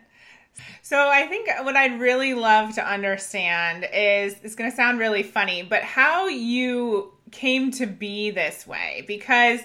[0.81, 5.23] So I think what I'd really love to understand is it's going to sound really
[5.23, 9.59] funny, but how you came to be this way because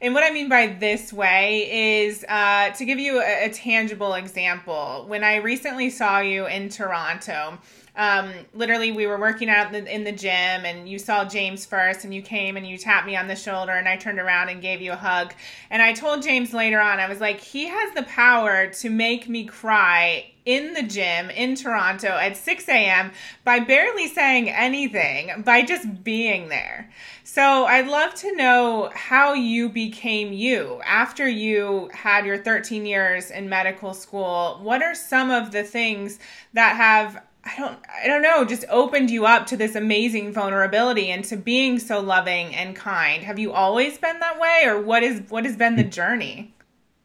[0.00, 4.14] and what I mean by this way is uh, to give you a, a tangible
[4.14, 5.04] example.
[5.06, 7.58] When I recently saw you in Toronto,
[7.96, 11.66] um, literally we were working out in the, in the, gym and you saw James
[11.66, 14.48] first and you came and you tapped me on the shoulder and I turned around
[14.48, 15.34] and gave you a hug.
[15.70, 19.28] And I told James later on, I was like, he has the power to make
[19.28, 23.12] me cry in the gym in Toronto at 6 a.m.
[23.44, 26.90] by barely saying anything, by just being there.
[27.24, 33.30] So I'd love to know how you became you after you had your 13 years
[33.30, 34.58] in medical school.
[34.62, 36.18] What are some of the things
[36.54, 41.10] that have I don't I don't know, just opened you up to this amazing vulnerability
[41.10, 43.22] and to being so loving and kind.
[43.22, 46.52] Have you always been that way or what is what has been the journey?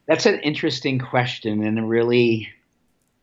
[0.08, 2.50] That's an interesting question and a really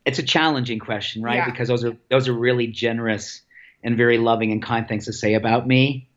[0.04, 1.36] it's a challenging question, right?
[1.36, 1.50] Yeah.
[1.50, 3.42] Because those are those are really generous
[3.82, 6.08] and very loving and kind things to say about me.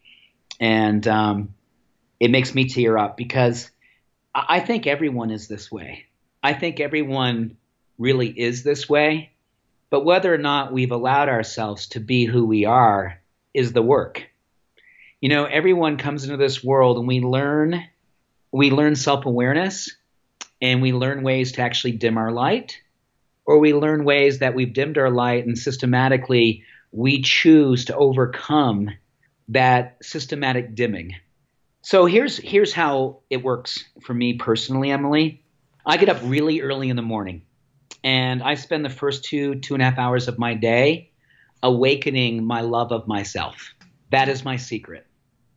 [0.60, 1.54] And um,
[2.20, 3.70] it makes me tear up because
[4.34, 6.06] I think everyone is this way.
[6.44, 7.58] I think everyone
[7.98, 9.32] really is this way
[9.90, 13.22] but whether or not we've allowed ourselves to be who we are
[13.54, 14.28] is the work.
[15.22, 17.82] You know, everyone comes into this world and we learn
[18.52, 19.96] we learn self-awareness
[20.62, 22.82] and we learn ways to actually dim our light
[23.46, 28.90] or we learn ways that we've dimmed our light and systematically we choose to overcome
[29.50, 31.14] that systematic dimming.
[31.82, 35.44] So here's here's how it works for me personally, Emily.
[35.86, 37.44] I get up really early in the morning
[38.04, 41.12] and I spend the first two, two and a half hours of my day
[41.62, 43.74] awakening my love of myself.
[44.12, 45.06] That is my secret.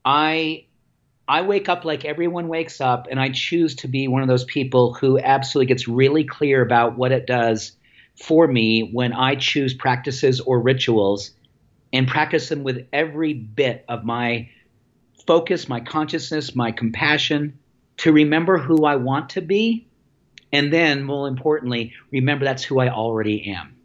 [0.04, 0.64] I
[1.28, 4.44] I wake up like everyone wakes up, and I choose to be one of those
[4.44, 7.72] people who absolutely gets really clear about what it does
[8.20, 11.30] for me when I choose practices or rituals
[11.92, 14.50] and practice them with every bit of my
[15.26, 17.58] focus, my consciousness, my compassion
[17.98, 19.88] to remember who I want to be
[20.52, 23.76] and then, more importantly, remember that's who I already am.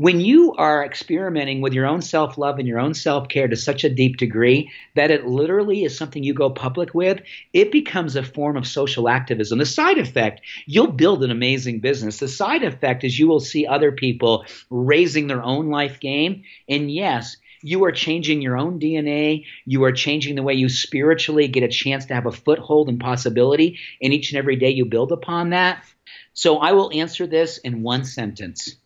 [0.00, 3.54] When you are experimenting with your own self love and your own self care to
[3.54, 7.20] such a deep degree that it literally is something you go public with,
[7.52, 9.58] it becomes a form of social activism.
[9.58, 12.16] The side effect, you'll build an amazing business.
[12.16, 16.44] The side effect is you will see other people raising their own life game.
[16.66, 19.44] And yes, you are changing your own DNA.
[19.66, 22.98] You are changing the way you spiritually get a chance to have a foothold and
[22.98, 23.78] possibility.
[24.00, 25.84] And each and every day you build upon that.
[26.32, 28.76] So I will answer this in one sentence.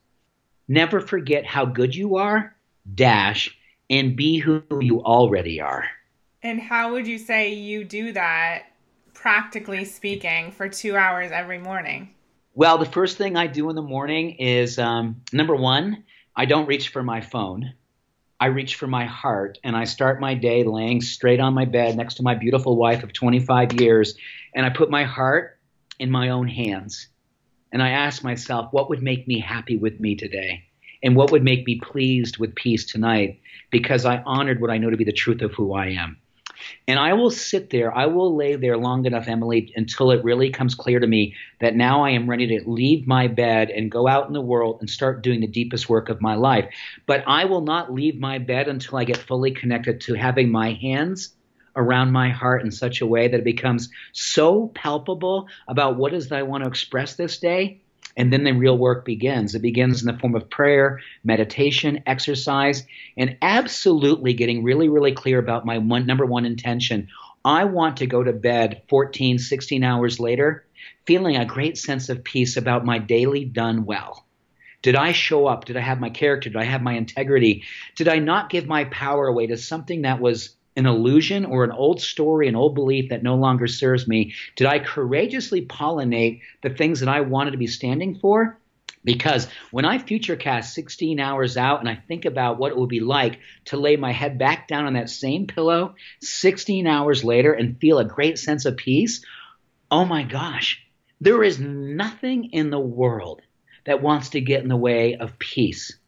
[0.68, 2.54] Never forget how good you are,
[2.94, 3.56] dash,
[3.90, 5.84] and be who you already are.
[6.42, 8.64] And how would you say you do that,
[9.12, 12.14] practically speaking, for two hours every morning?
[12.54, 16.04] Well, the first thing I do in the morning is um, number one,
[16.36, 17.74] I don't reach for my phone.
[18.40, 21.96] I reach for my heart and I start my day laying straight on my bed
[21.96, 24.16] next to my beautiful wife of 25 years.
[24.54, 25.58] And I put my heart
[25.98, 27.08] in my own hands
[27.74, 30.62] and I ask myself, what would make me happy with me today?
[31.02, 33.40] And what would make me pleased with peace tonight?
[33.72, 36.16] Because I honored what I know to be the truth of who I am.
[36.86, 40.50] And I will sit there, I will lay there long enough, Emily, until it really
[40.50, 44.06] comes clear to me that now I am ready to leave my bed and go
[44.06, 46.72] out in the world and start doing the deepest work of my life.
[47.06, 50.74] But I will not leave my bed until I get fully connected to having my
[50.74, 51.34] hands
[51.76, 56.28] around my heart in such a way that it becomes so palpable about what is
[56.28, 57.80] that I want to express this day.
[58.16, 59.54] And then the real work begins.
[59.54, 65.38] It begins in the form of prayer, meditation, exercise, and absolutely getting really, really clear
[65.38, 67.08] about my one, number one intention.
[67.44, 70.64] I want to go to bed 14, 16 hours later
[71.06, 74.26] feeling a great sense of peace about my daily done well
[74.82, 75.64] Did I show up?
[75.64, 76.50] Did I have my character?
[76.50, 77.64] Did I have my integrity?
[77.96, 81.70] Did I not give my power away to something that was an illusion or an
[81.70, 84.34] old story, an old belief that no longer serves me?
[84.56, 88.58] Did I courageously pollinate the things that I wanted to be standing for?
[89.04, 93.00] Because when I futurecast 16 hours out and I think about what it would be
[93.00, 97.78] like to lay my head back down on that same pillow 16 hours later and
[97.78, 99.22] feel a great sense of peace,
[99.90, 100.82] oh my gosh,
[101.20, 103.42] there is nothing in the world
[103.84, 105.98] that wants to get in the way of peace.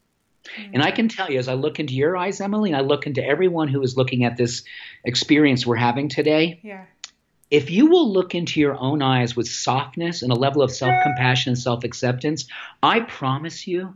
[0.73, 0.95] And I mm-hmm.
[0.95, 3.67] can tell you, as I look into your eyes, Emily, and I look into everyone
[3.67, 4.63] who is looking at this
[5.03, 6.85] experience we're having today, Yeah.
[7.51, 10.93] if you will look into your own eyes with softness and a level of self
[11.03, 12.47] compassion and self acceptance,
[12.81, 13.95] I promise you,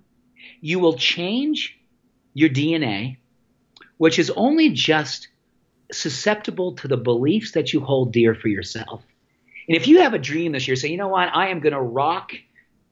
[0.61, 1.77] you will change
[2.33, 3.17] your DNA,
[3.97, 5.27] which is only just
[5.91, 9.03] susceptible to the beliefs that you hold dear for yourself.
[9.67, 11.73] And if you have a dream this year, say, you know what, I am going
[11.73, 12.33] to rock.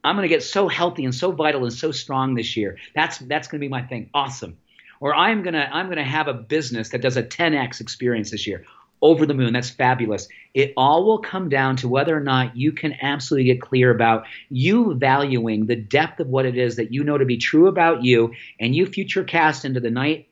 [0.03, 2.77] I'm going to get so healthy and so vital and so strong this year.
[2.95, 4.09] That's that's going to be my thing.
[4.13, 4.57] Awesome.
[4.99, 8.31] Or I'm going to I'm going to have a business that does a 10x experience
[8.31, 8.65] this year.
[9.01, 9.53] Over the moon.
[9.53, 10.27] That's fabulous.
[10.53, 14.25] It all will come down to whether or not you can absolutely get clear about
[14.49, 18.03] you valuing the depth of what it is that you know to be true about
[18.03, 20.27] you and you future cast into the night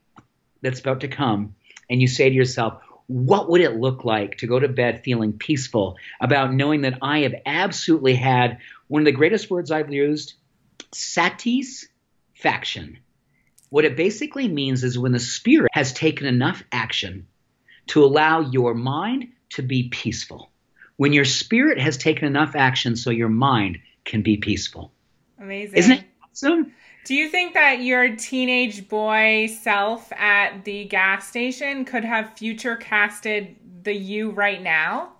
[0.60, 1.54] that's about to come
[1.88, 5.32] and you say to yourself, what would it look like to go to bed feeling
[5.32, 10.34] peaceful about knowing that I have absolutely had one of the greatest words I've used,
[10.92, 12.98] satisfaction.
[13.70, 17.26] What it basically means is when the spirit has taken enough action
[17.88, 20.50] to allow your mind to be peaceful.
[20.96, 24.92] When your spirit has taken enough action so your mind can be peaceful.
[25.40, 25.78] Amazing.
[25.78, 26.72] Isn't it awesome?
[27.04, 32.76] Do you think that your teenage boy self at the gas station could have future
[32.76, 35.12] casted the you right now?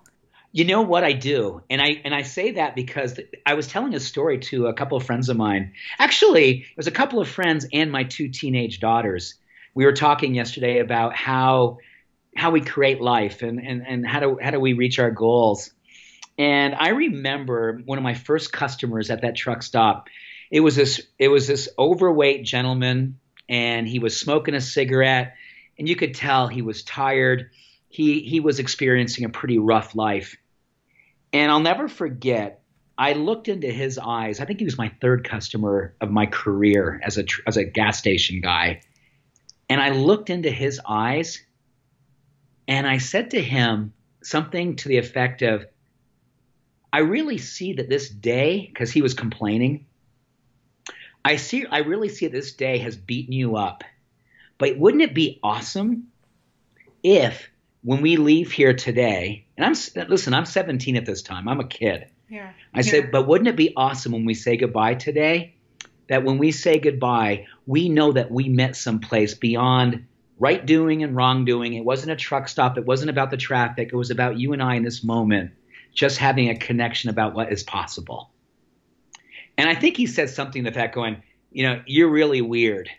[0.51, 3.93] You know what I do, and I and I say that because I was telling
[3.93, 5.73] a story to a couple of friends of mine.
[5.99, 9.35] Actually, it was a couple of friends and my two teenage daughters.
[9.75, 11.77] We were talking yesterday about how
[12.35, 15.71] how we create life and and, and how do how do we reach our goals.
[16.39, 20.07] And I remember one of my first customers at that truck stop.
[20.49, 25.35] It was this it was this overweight gentleman, and he was smoking a cigarette,
[25.77, 27.51] and you could tell he was tired
[27.89, 30.37] he he was experiencing a pretty rough life.
[31.33, 32.61] And I'll never forget.
[32.97, 34.39] I looked into his eyes.
[34.39, 37.97] I think he was my third customer of my career as a as a gas
[37.97, 38.81] station guy.
[39.69, 41.43] And I looked into his eyes
[42.67, 45.65] and I said to him something to the effect of
[46.91, 49.85] I really see that this day cuz he was complaining
[51.23, 53.83] I see I really see that this day has beaten you up.
[54.57, 56.07] But wouldn't it be awesome
[57.03, 57.49] if
[57.81, 61.47] when we leave here today, and I'm listen, I'm 17 at this time.
[61.47, 62.07] I'm a kid.
[62.29, 62.51] Yeah.
[62.73, 65.55] I said, but wouldn't it be awesome when we say goodbye today?
[66.07, 70.05] That when we say goodbye, we know that we met someplace beyond
[70.39, 71.73] right doing and wrong doing.
[71.73, 72.77] It wasn't a truck stop.
[72.77, 73.89] It wasn't about the traffic.
[73.91, 75.51] It was about you and I in this moment,
[75.93, 78.31] just having a connection about what is possible.
[79.57, 82.89] And I think he said something to that going, you know, you're really weird.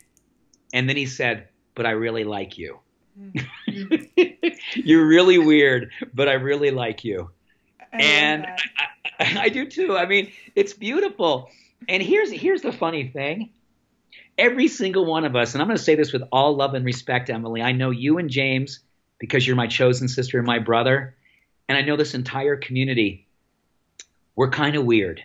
[0.72, 2.78] And then he said, but I really like you.
[3.18, 4.19] Mm-hmm.
[4.84, 7.30] You're really weird, but I really like you.
[7.92, 8.84] I and I,
[9.18, 9.96] I, I do too.
[9.96, 11.50] I mean, it's beautiful.
[11.88, 13.50] And here's here's the funny thing.
[14.38, 16.84] Every single one of us, and I'm going to say this with all love and
[16.84, 17.62] respect, Emily.
[17.62, 18.80] I know you and James
[19.18, 21.14] because you're my chosen sister and my brother,
[21.68, 23.26] and I know this entire community.
[24.36, 25.22] We're kind of weird,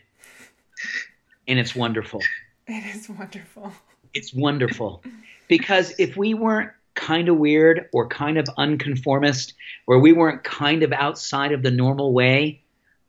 [1.47, 2.21] and it's wonderful.
[2.67, 3.71] it is wonderful.
[4.13, 5.03] It's wonderful
[5.47, 9.53] because if we weren't kind of weird or kind of unconformist,
[9.85, 12.63] where we weren't kind of outside of the normal way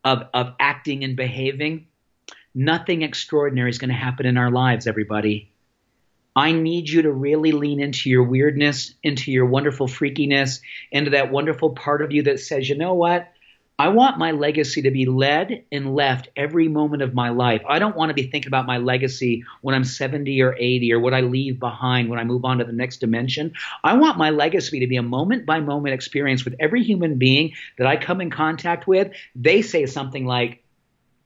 [0.04, 1.86] of, of acting and behaving,
[2.54, 5.50] nothing extraordinary is going to happen in our lives, everybody.
[6.34, 10.60] I need you to really lean into your weirdness, into your wonderful freakiness,
[10.92, 13.32] into that wonderful part of you that says, you know what?
[13.78, 17.60] I want my legacy to be led and left every moment of my life.
[17.68, 21.00] I don't want to be thinking about my legacy when I'm 70 or 80 or
[21.00, 23.52] what I leave behind when I move on to the next dimension.
[23.84, 27.52] I want my legacy to be a moment by moment experience with every human being
[27.76, 29.12] that I come in contact with.
[29.34, 30.62] They say something like,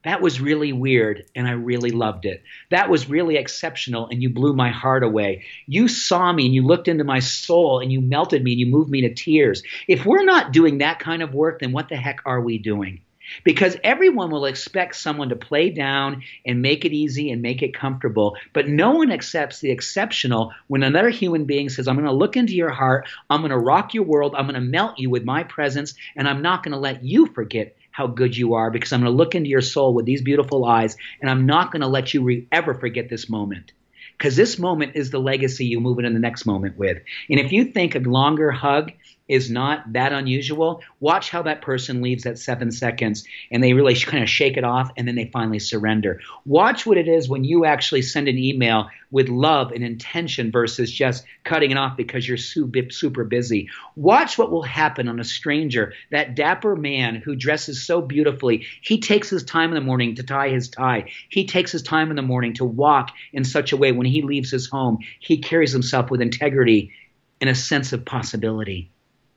[0.02, 2.42] that was really weird and I really loved it.
[2.70, 5.44] That was really exceptional and you blew my heart away.
[5.66, 8.66] You saw me and you looked into my soul and you melted me and you
[8.66, 9.62] moved me to tears.
[9.88, 13.02] If we're not doing that kind of work, then what the heck are we doing?
[13.44, 17.74] Because everyone will expect someone to play down and make it easy and make it
[17.74, 22.12] comfortable, but no one accepts the exceptional when another human being says, I'm going to
[22.12, 25.10] look into your heart, I'm going to rock your world, I'm going to melt you
[25.10, 28.70] with my presence, and I'm not going to let you forget how good you are
[28.70, 31.70] because I'm going to look into your soul with these beautiful eyes and I'm not
[31.70, 33.72] going to let you re- ever forget this moment.
[34.16, 36.96] Because this moment is the legacy you move into the next moment with.
[37.28, 38.92] And if you think a longer hug
[39.30, 40.82] is not that unusual.
[40.98, 44.64] Watch how that person leaves at seven seconds and they really kind of shake it
[44.64, 46.20] off and then they finally surrender.
[46.44, 50.90] Watch what it is when you actually send an email with love and intention versus
[50.90, 53.68] just cutting it off because you're super busy.
[53.96, 58.66] Watch what will happen on a stranger, that dapper man who dresses so beautifully.
[58.82, 61.10] He takes his time in the morning to tie his tie.
[61.28, 64.22] He takes his time in the morning to walk in such a way when he
[64.22, 64.98] leaves his home.
[65.20, 66.92] He carries himself with integrity
[67.40, 68.90] and a sense of possibility.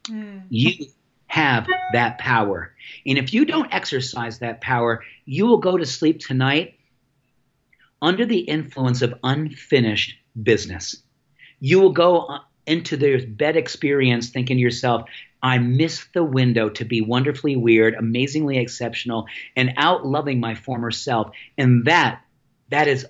[0.09, 0.43] Mm.
[0.49, 0.87] You
[1.27, 2.73] have that power.
[3.05, 6.77] And if you don't exercise that power, you will go to sleep tonight
[8.01, 11.01] under the influence of unfinished business.
[11.59, 15.09] You will go uh, into the bed experience thinking to yourself,
[15.41, 19.25] I missed the window to be wonderfully weird, amazingly exceptional,
[19.55, 21.31] and out loving my former self.
[21.57, 22.21] And that,
[22.69, 23.05] that is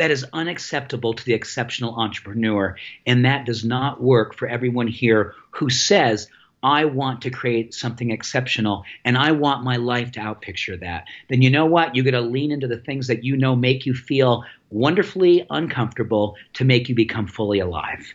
[0.00, 2.74] that is unacceptable to the exceptional entrepreneur.
[3.04, 6.26] And that does not work for everyone here who says,
[6.62, 11.04] I want to create something exceptional and I want my life to outpicture that.
[11.28, 11.94] Then you know what?
[11.94, 16.34] You got to lean into the things that you know make you feel wonderfully uncomfortable
[16.54, 18.14] to make you become fully alive.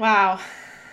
[0.00, 0.40] Wow.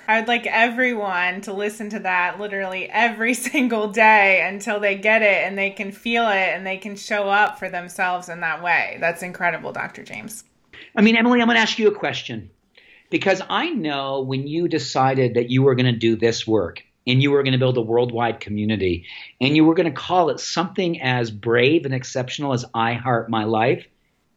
[0.07, 5.21] I would like everyone to listen to that literally every single day until they get
[5.21, 8.61] it and they can feel it and they can show up for themselves in that
[8.61, 8.97] way.
[8.99, 10.03] That's incredible, Dr.
[10.03, 10.43] James.
[10.95, 12.51] I mean, Emily, I'm going to ask you a question
[13.09, 17.21] because I know when you decided that you were going to do this work and
[17.21, 19.05] you were going to build a worldwide community
[19.39, 23.29] and you were going to call it something as brave and exceptional as I Heart
[23.29, 23.87] My Life,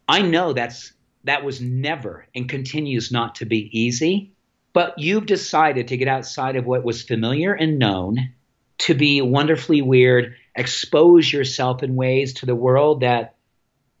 [0.07, 0.93] I know that's
[1.23, 4.31] that was never and continues not to be easy.
[4.77, 8.33] But you've decided to get outside of what was familiar and known,
[8.77, 13.33] to be wonderfully weird, expose yourself in ways to the world that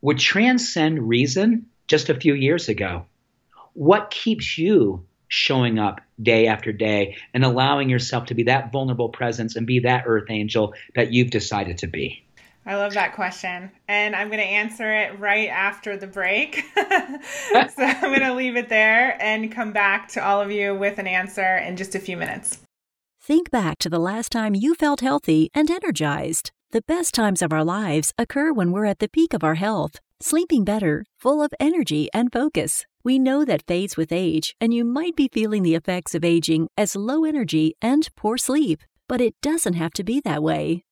[0.01, 3.07] would transcend reason just a few years ago.
[3.73, 9.09] What keeps you showing up day after day and allowing yourself to be that vulnerable
[9.09, 12.26] presence and be that earth angel that you've decided to be?
[12.67, 13.71] I love that question.
[13.87, 16.65] And I'm going to answer it right after the break.
[16.75, 20.99] so I'm going to leave it there and come back to all of you with
[20.99, 22.59] an answer in just a few minutes.
[23.21, 26.51] Think back to the last time you felt healthy and energized.
[26.71, 29.99] The best times of our lives occur when we're at the peak of our health,
[30.21, 32.85] sleeping better, full of energy and focus.
[33.01, 36.67] We know that fades with age, and you might be feeling the effects of aging
[36.77, 38.81] as low energy and poor sleep.
[39.07, 40.83] But it doesn't have to be that way.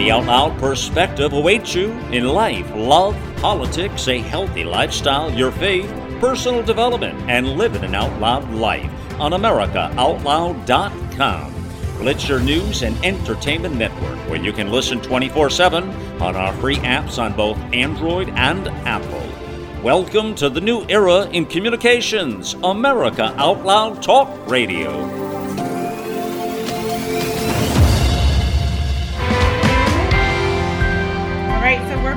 [0.00, 5.90] The Out Loud perspective awaits you in life, love, politics, a healthy lifestyle, your faith,
[6.20, 8.90] personal development, and living an out loud life
[9.20, 11.54] on AmericaOutloud.com.
[12.26, 15.90] Your news and entertainment network where you can listen 24 7
[16.22, 19.28] on our free apps on both Android and Apple.
[19.82, 25.49] Welcome to the new era in communications, America Out Loud Talk Radio.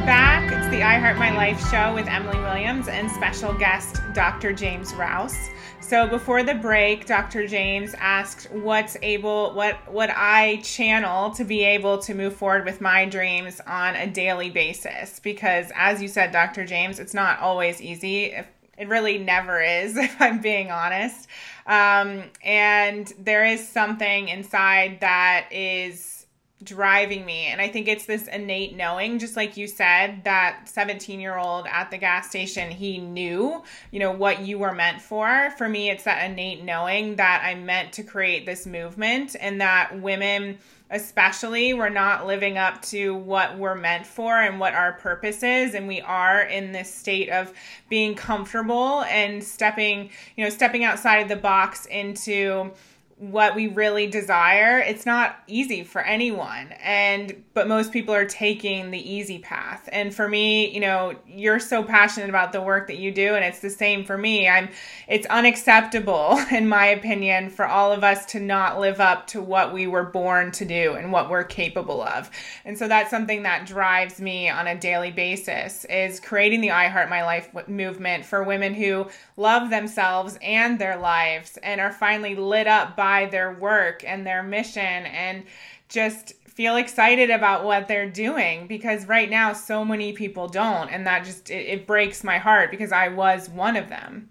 [0.06, 0.52] Back.
[0.52, 4.52] It's the I Heart My Life show with Emily Williams and special guest Dr.
[4.52, 5.50] James Rouse.
[5.80, 7.48] So before the break, Dr.
[7.48, 12.82] James asked what's able what what I channel to be able to move forward with
[12.82, 16.66] my dreams on a daily basis because as you said Dr.
[16.66, 18.26] James, it's not always easy.
[18.26, 21.28] It really never is if I'm being honest.
[21.66, 26.23] Um, and there is something inside that is
[26.64, 27.47] driving me.
[27.47, 31.68] And I think it's this innate knowing, just like you said, that 17 year old
[31.68, 35.51] at the gas station, he knew, you know, what you were meant for.
[35.57, 39.99] For me, it's that innate knowing that I'm meant to create this movement and that
[40.01, 40.57] women,
[40.89, 45.74] especially, we're not living up to what we're meant for and what our purpose is.
[45.74, 47.53] And we are in this state of
[47.89, 52.72] being comfortable and stepping, you know, stepping outside of the box into
[53.32, 56.74] what we really desire, it's not easy for anyone.
[56.84, 59.88] And but most people are taking the easy path.
[59.92, 63.46] And for me, you know, you're so passionate about the work that you do and
[63.46, 64.50] it's the same for me.
[64.50, 64.70] I'm
[65.08, 69.74] it's unacceptable in my opinion for all of us to not live up to what
[69.74, 72.30] we were born to do and what we're capable of.
[72.66, 76.90] And so that's something that drives me on a daily basis is creating the I
[76.90, 79.08] Heart My Life movement for women who
[79.38, 84.43] love themselves and their lives and are finally lit up by their work and their
[84.43, 85.43] mission and
[85.89, 90.89] just feel excited about what they're doing because right now so many people don't.
[90.89, 94.30] And that just it, it, breaks my heart because i was one of them.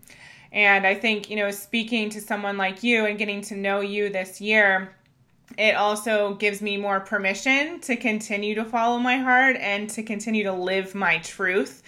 [0.52, 4.10] And i think you know speaking to someone like you and getting to know you
[4.10, 4.94] this year
[5.58, 10.44] it also gives me more permission to continue to follow my heart and to continue
[10.44, 11.82] to live my truth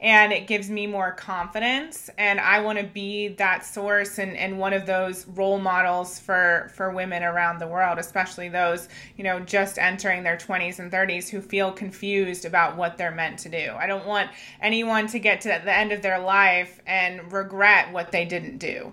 [0.00, 2.10] and it gives me more confidence.
[2.18, 6.70] And i want to be that source and, and one of those role models for
[6.74, 11.28] for women around the world especially those you know just entering their 20s and 30s
[11.28, 13.72] who feel confused about what they're meant to do.
[13.78, 14.30] I don't want
[14.60, 18.92] anyone to get to the end of their life and regret what they didn't do.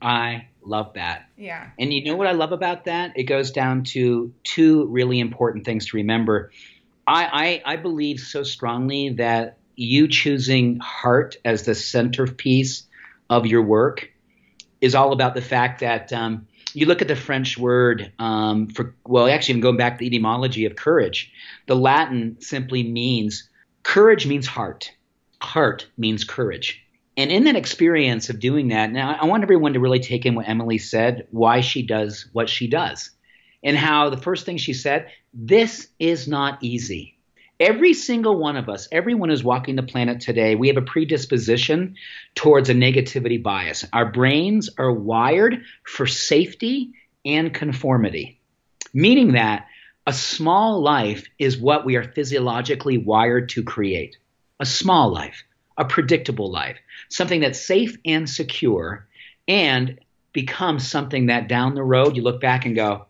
[0.00, 1.28] I love that.
[1.36, 1.70] Yeah.
[1.78, 3.12] And you know what i love about that?
[3.16, 6.50] It goes down to two really important things to remember.
[7.06, 12.84] I, I, I believe so strongly that you choosing heart as the centerpiece
[13.30, 14.10] of your work
[14.80, 18.94] is all about the fact that um, you look at the French word um, for,
[19.06, 21.32] well, actually, even going back to the etymology of courage,
[21.66, 23.48] the Latin simply means
[23.82, 24.92] courage means heart.
[25.40, 26.82] Heart means courage.
[27.16, 30.34] And in that experience of doing that, now I want everyone to really take in
[30.34, 33.10] what Emily said, why she does what she does,
[33.62, 37.15] and how the first thing she said, this is not easy.
[37.58, 41.96] Every single one of us, everyone who's walking the planet today, we have a predisposition
[42.34, 43.84] towards a negativity bias.
[43.94, 46.92] Our brains are wired for safety
[47.24, 48.40] and conformity,
[48.92, 49.66] meaning that
[50.06, 54.18] a small life is what we are physiologically wired to create.
[54.60, 55.42] A small life,
[55.78, 56.76] a predictable life,
[57.08, 59.06] something that's safe and secure
[59.48, 59.98] and
[60.34, 63.06] becomes something that down the road you look back and go,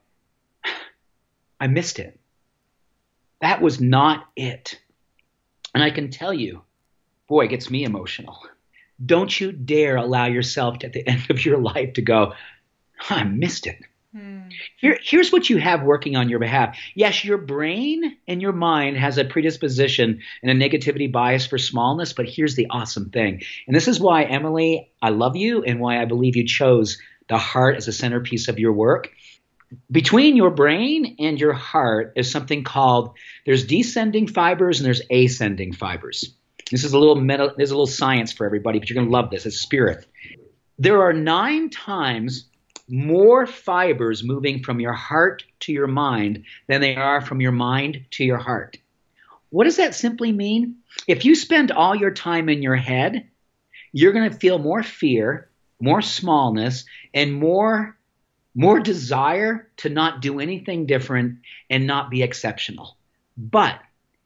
[1.59, 2.18] I missed it.
[3.41, 4.80] That was not it.
[5.74, 6.62] And I can tell you,
[7.28, 8.39] boy, it gets me emotional.
[9.05, 12.32] Don't you dare allow yourself to, at the end of your life to go,
[13.11, 13.78] I missed it.
[14.16, 14.49] Hmm.
[14.78, 16.78] Here, here's what you have working on your behalf.
[16.95, 22.14] Yes, your brain and your mind has a predisposition and a negativity bias for smallness,
[22.14, 23.43] but here's the awesome thing.
[23.66, 26.97] And this is why, Emily, I love you and why I believe you chose
[27.28, 29.11] the heart as a centerpiece of your work
[29.90, 35.72] between your brain and your heart is something called there's descending fibers and there's ascending
[35.72, 36.34] fibers.
[36.70, 39.30] This is a little there's a little science for everybody, but you're going to love
[39.30, 39.46] this.
[39.46, 40.06] It's spirit.
[40.78, 42.48] There are nine times
[42.88, 48.04] more fibers moving from your heart to your mind than they are from your mind
[48.12, 48.78] to your heart.
[49.50, 50.76] What does that simply mean?
[51.06, 53.28] If you spend all your time in your head,
[53.92, 55.48] you're going to feel more fear,
[55.80, 57.95] more smallness, and more
[58.57, 61.38] more desire to not do anything different
[61.68, 62.96] and not be exceptional.
[63.36, 63.78] But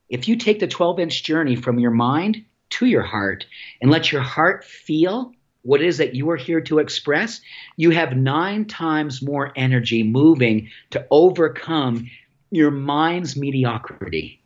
[0.08, 3.44] if you take the 12 inch journey from your mind to your heart
[3.82, 7.40] and let your heart feel what it is that you are here to express,
[7.76, 12.08] you have nine times more energy moving to overcome
[12.52, 14.40] your mind's mediocrity.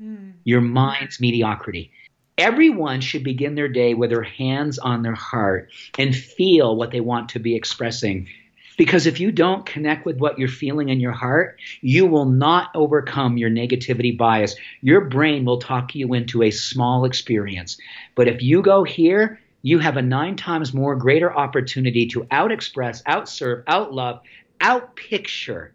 [0.00, 0.34] Mm.
[0.44, 1.90] Your mind's mediocrity.
[2.38, 7.00] Everyone should begin their day with their hands on their heart and feel what they
[7.00, 8.28] want to be expressing
[8.76, 12.70] because if you don't connect with what you're feeling in your heart, you will not
[12.74, 14.54] overcome your negativity bias.
[14.82, 17.78] Your brain will talk you into a small experience.
[18.14, 22.52] But if you go here, you have a nine times more greater opportunity to out
[22.52, 24.20] express, out serve, out love,
[24.60, 25.72] out picture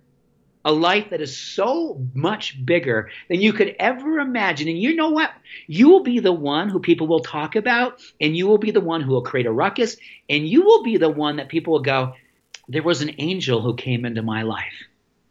[0.63, 4.67] a life that is so much bigger than you could ever imagine.
[4.67, 5.31] And you know what?
[5.67, 8.81] You will be the one who people will talk about, and you will be the
[8.81, 9.97] one who will create a ruckus,
[10.29, 12.13] and you will be the one that people will go,
[12.71, 14.73] there was an angel who came into my life,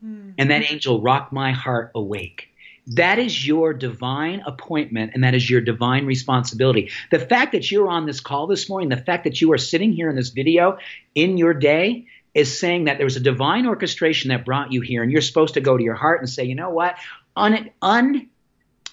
[0.04, 0.34] mm.
[0.36, 2.48] and that angel rocked my heart awake.
[2.86, 6.90] That is your divine appointment, and that is your divine responsibility.
[7.10, 9.92] The fact that you're on this call this morning, the fact that you are sitting
[9.92, 10.78] here in this video
[11.14, 15.02] in your day, is saying that there was a divine orchestration that brought you here,
[15.02, 16.96] and you're supposed to go to your heart and say, you know what?
[17.36, 18.28] Un, un,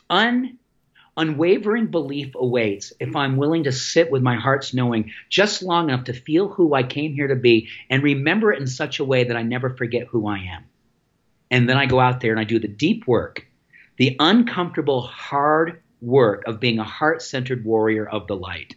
[0.10, 0.58] un
[1.18, 6.06] Unwavering belief awaits if I'm willing to sit with my heart's knowing just long enough
[6.06, 9.24] to feel who I came here to be and remember it in such a way
[9.24, 10.66] that I never forget who I am.
[11.50, 13.48] And then I go out there and I do the deep work,
[13.98, 18.76] the uncomfortable, hard work of being a heart centered warrior of the light.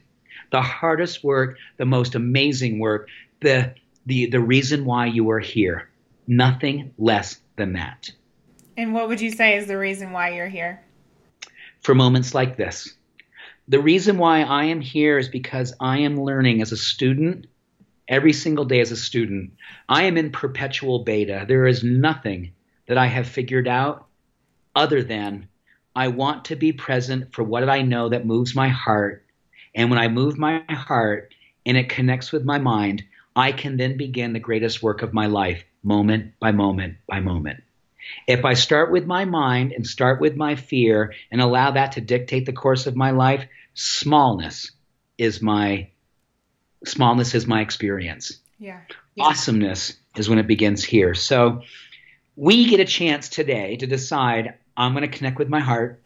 [0.51, 3.09] The hardest work, the most amazing work,
[3.41, 3.75] the
[4.07, 5.91] the, the reason why you are here.
[6.27, 8.11] Nothing less than that.
[8.77, 10.81] And what would you say is the reason why you're here?
[11.81, 12.95] For moments like this.
[13.69, 17.47] The reason why I am here is because I am learning as a student
[18.09, 19.53] every single day as a student.
[19.89, 21.45] I am in perpetual beta.
[21.47, 22.53] There is nothing
[22.87, 24.07] that I have figured out
[24.75, 25.49] other than
[25.95, 29.25] I want to be present for what I know that moves my heart.
[29.75, 31.33] And when I move my heart
[31.65, 33.05] and it connects with my mind,
[33.37, 37.63] I can then begin the greatest work of my life, moment by moment by moment.
[38.27, 42.01] If I start with my mind and start with my fear and allow that to
[42.01, 44.71] dictate the course of my life, smallness
[45.19, 45.89] is my
[46.85, 48.39] smallness is my experience.
[48.59, 48.81] Yeah.
[49.19, 51.15] Awesomeness is when it begins here.
[51.15, 51.63] So
[52.37, 56.01] we get a chance today to decide I'm going to connect with my heart.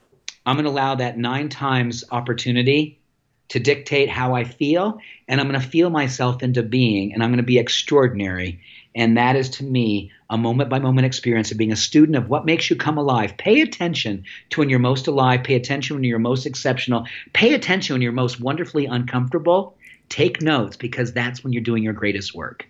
[0.44, 3.00] I'm going to allow that nine times opportunity
[3.48, 4.98] to dictate how I feel,
[5.28, 8.60] and I'm going to feel myself into being, and I'm going to be extraordinary.
[8.94, 12.28] And that is to me a moment by moment experience of being a student of
[12.28, 13.36] what makes you come alive.
[13.36, 15.42] Pay attention to when you're most alive.
[15.42, 17.06] Pay attention when you're most exceptional.
[17.32, 19.76] Pay attention when you're most wonderfully uncomfortable.
[20.08, 22.66] Take notes because that's when you're doing your greatest work.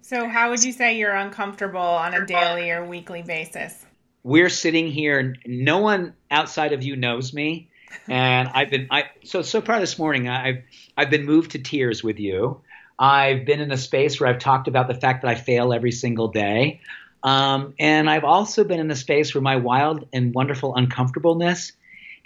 [0.00, 3.84] So, how would you say you're uncomfortable on a daily or weekly basis?
[4.22, 7.68] We're sitting here, no one outside of you knows me.
[8.08, 10.62] And I've been I so so far this morning I've
[10.96, 12.60] I've been moved to tears with you.
[12.98, 15.92] I've been in a space where I've talked about the fact that I fail every
[15.92, 16.80] single day.
[17.22, 21.72] Um, and I've also been in a space where my wild and wonderful uncomfortableness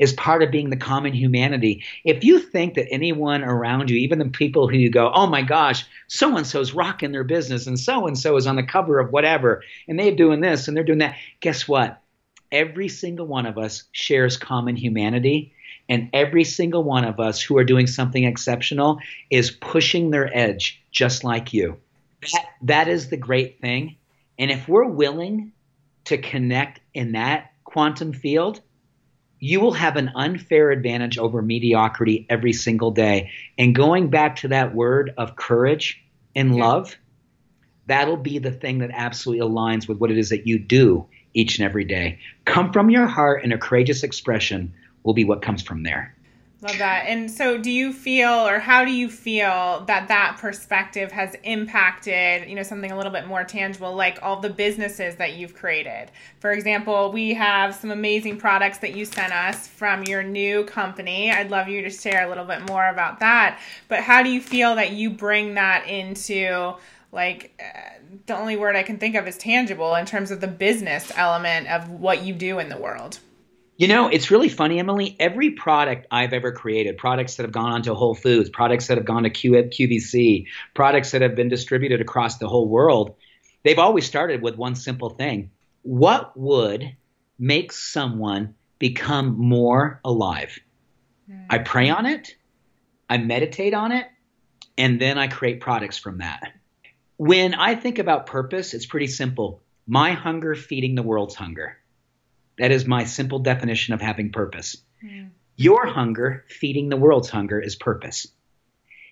[0.00, 1.84] is part of being the common humanity.
[2.04, 5.42] If you think that anyone around you, even the people who you go, oh my
[5.42, 8.98] gosh, so and so's rocking their business and so and so is on the cover
[8.98, 12.00] of whatever and they're doing this and they're doing that, guess what?
[12.50, 15.52] Every single one of us shares common humanity.
[15.90, 20.80] And every single one of us who are doing something exceptional is pushing their edge
[20.92, 21.78] just like you.
[22.32, 23.96] That, that is the great thing.
[24.38, 25.50] And if we're willing
[26.04, 28.60] to connect in that quantum field,
[29.40, 33.30] you will have an unfair advantage over mediocrity every single day.
[33.58, 36.00] And going back to that word of courage
[36.36, 36.64] and yeah.
[36.64, 36.96] love,
[37.86, 41.58] that'll be the thing that absolutely aligns with what it is that you do each
[41.58, 42.20] and every day.
[42.44, 46.14] Come from your heart, in a courageous expression will be what comes from there.
[46.62, 47.06] Love that.
[47.06, 52.46] And so, do you feel, or how do you feel that that perspective has impacted,
[52.50, 56.10] you know, something a little bit more tangible, like all the businesses that you've created?
[56.38, 61.30] For example, we have some amazing products that you sent us from your new company.
[61.30, 63.58] I'd love you to share a little bit more about that.
[63.88, 66.74] But how do you feel that you bring that into,
[67.10, 70.48] like, uh, the only word I can think of is tangible in terms of the
[70.48, 73.20] business element of what you do in the world?
[73.80, 75.16] You know, it's really funny, Emily.
[75.18, 79.06] Every product I've ever created, products that have gone onto Whole Foods, products that have
[79.06, 83.16] gone to Q- QVC, products that have been distributed across the whole world,
[83.64, 85.50] they've always started with one simple thing.
[85.80, 86.94] What would
[87.38, 90.58] make someone become more alive?
[91.30, 91.46] Mm.
[91.48, 92.36] I pray on it,
[93.08, 94.08] I meditate on it,
[94.76, 96.52] and then I create products from that.
[97.16, 99.62] When I think about purpose, it's pretty simple.
[99.86, 101.79] My hunger feeding the world's hunger.
[102.60, 104.76] That is my simple definition of having purpose.
[105.02, 105.30] Mm.
[105.56, 108.28] Your hunger, feeding the world's hunger, is purpose.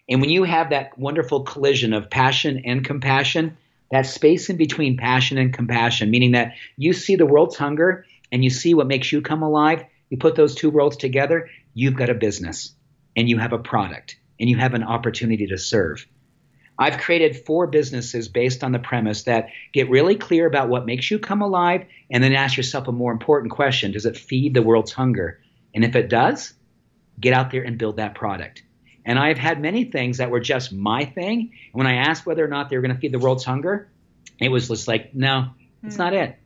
[0.06, 3.56] And when you have that wonderful collision of passion and compassion,
[3.90, 8.44] that space in between passion and compassion, meaning that you see the world's hunger and
[8.44, 12.10] you see what makes you come alive, you put those two worlds together, you've got
[12.10, 12.74] a business
[13.16, 16.06] and you have a product and you have an opportunity to serve.
[16.78, 21.10] I've created four businesses based on the premise that get really clear about what makes
[21.10, 24.62] you come alive and then ask yourself a more important question Does it feed the
[24.62, 25.40] world's hunger?
[25.74, 26.54] And if it does,
[27.20, 28.62] get out there and build that product.
[29.04, 31.52] And I've had many things that were just my thing.
[31.72, 33.90] When I asked whether or not they were going to feed the world's hunger,
[34.38, 35.50] it was just like, no,
[35.82, 35.98] it's mm.
[35.98, 36.38] not it.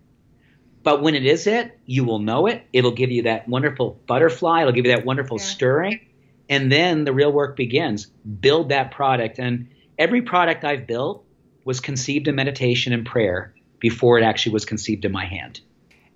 [0.82, 2.64] But when it is it, you will know it.
[2.72, 4.60] It'll give you that wonderful butterfly.
[4.60, 5.44] It'll give you that wonderful yeah.
[5.44, 6.00] stirring.
[6.48, 8.06] And then the real work begins.
[8.06, 9.38] Build that product.
[9.38, 9.68] And
[10.02, 11.24] every product I've built
[11.64, 15.60] was conceived in meditation and prayer before it actually was conceived in my hand.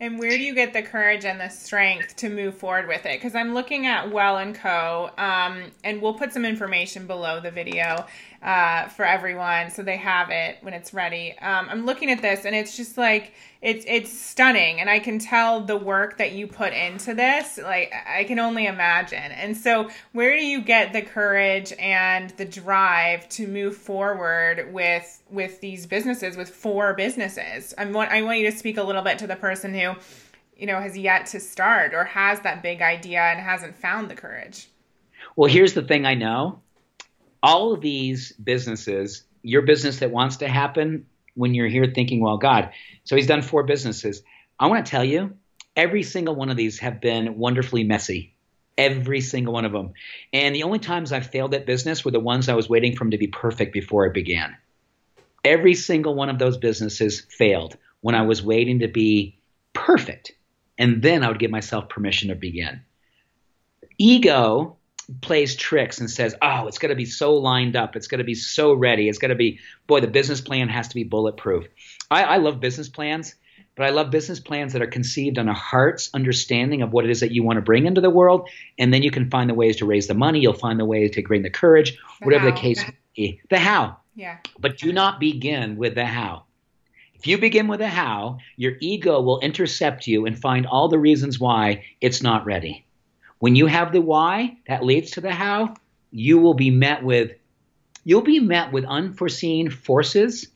[0.01, 3.17] And where do you get the courage and the strength to move forward with it?
[3.17, 5.11] Because I'm looking at Well and Co.
[5.17, 8.07] Um, and we'll put some information below the video
[8.47, 11.37] uh, for everyone so they have it when it's ready.
[11.41, 15.19] Um, I'm looking at this and it's just like it's it's stunning, and I can
[15.19, 17.59] tell the work that you put into this.
[17.59, 19.19] Like I can only imagine.
[19.19, 25.23] And so, where do you get the courage and the drive to move forward with
[25.29, 27.75] with these businesses, with four businesses?
[27.77, 29.95] I want I want you to speak a little bit to the person who
[30.57, 34.15] you know has yet to start or has that big idea and hasn't found the
[34.15, 34.69] courage.
[35.35, 36.61] Well, here's the thing I know
[37.43, 42.37] all of these businesses your business that wants to happen when you're here thinking, well,
[42.37, 42.71] God.
[43.05, 44.23] So he's done four businesses.
[44.59, 45.37] I want to tell you,
[45.77, 48.35] every single one of these have been wonderfully messy.
[48.77, 49.93] Every single one of them.
[50.33, 53.05] And the only times I've failed at business were the ones I was waiting for
[53.05, 54.57] them to be perfect before it began.
[55.45, 59.39] Every single one of those businesses failed when I was waiting to be
[59.75, 60.33] perfect.
[60.77, 62.81] And then I would give myself permission to begin.
[63.97, 64.77] Ego
[65.21, 67.97] plays tricks and says, oh, it's going to be so lined up.
[67.97, 69.09] It's going to be so ready.
[69.09, 71.67] It's going to be, boy, the business plan has to be bulletproof.
[72.11, 73.35] I, I love business plans,
[73.77, 77.11] but I love business plans that are conceived on a heart's understanding of what it
[77.11, 78.49] is that you want to bring into the world.
[78.79, 80.41] And then you can find the ways to raise the money.
[80.41, 82.55] You'll find the way to bring the courage, the whatever how.
[82.55, 83.41] the case may be.
[83.51, 83.99] The how.
[84.15, 84.39] Yeah.
[84.59, 86.45] But do not begin with the how.
[87.15, 90.99] If you begin with the how, your ego will intercept you and find all the
[90.99, 92.86] reasons why it's not ready.
[93.39, 95.75] When you have the why that leads to the how,
[96.11, 97.33] you will be met with
[98.05, 100.47] you'll be met with unforeseen forces,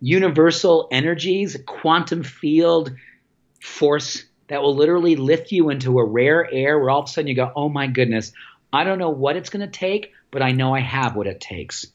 [0.00, 2.92] universal energies, quantum field
[3.62, 7.26] force that will literally lift you into a rare air where all of a sudden
[7.26, 8.32] you go, "Oh my goodness,
[8.72, 11.40] I don't know what it's going to take, but I know I have what it
[11.40, 11.86] takes."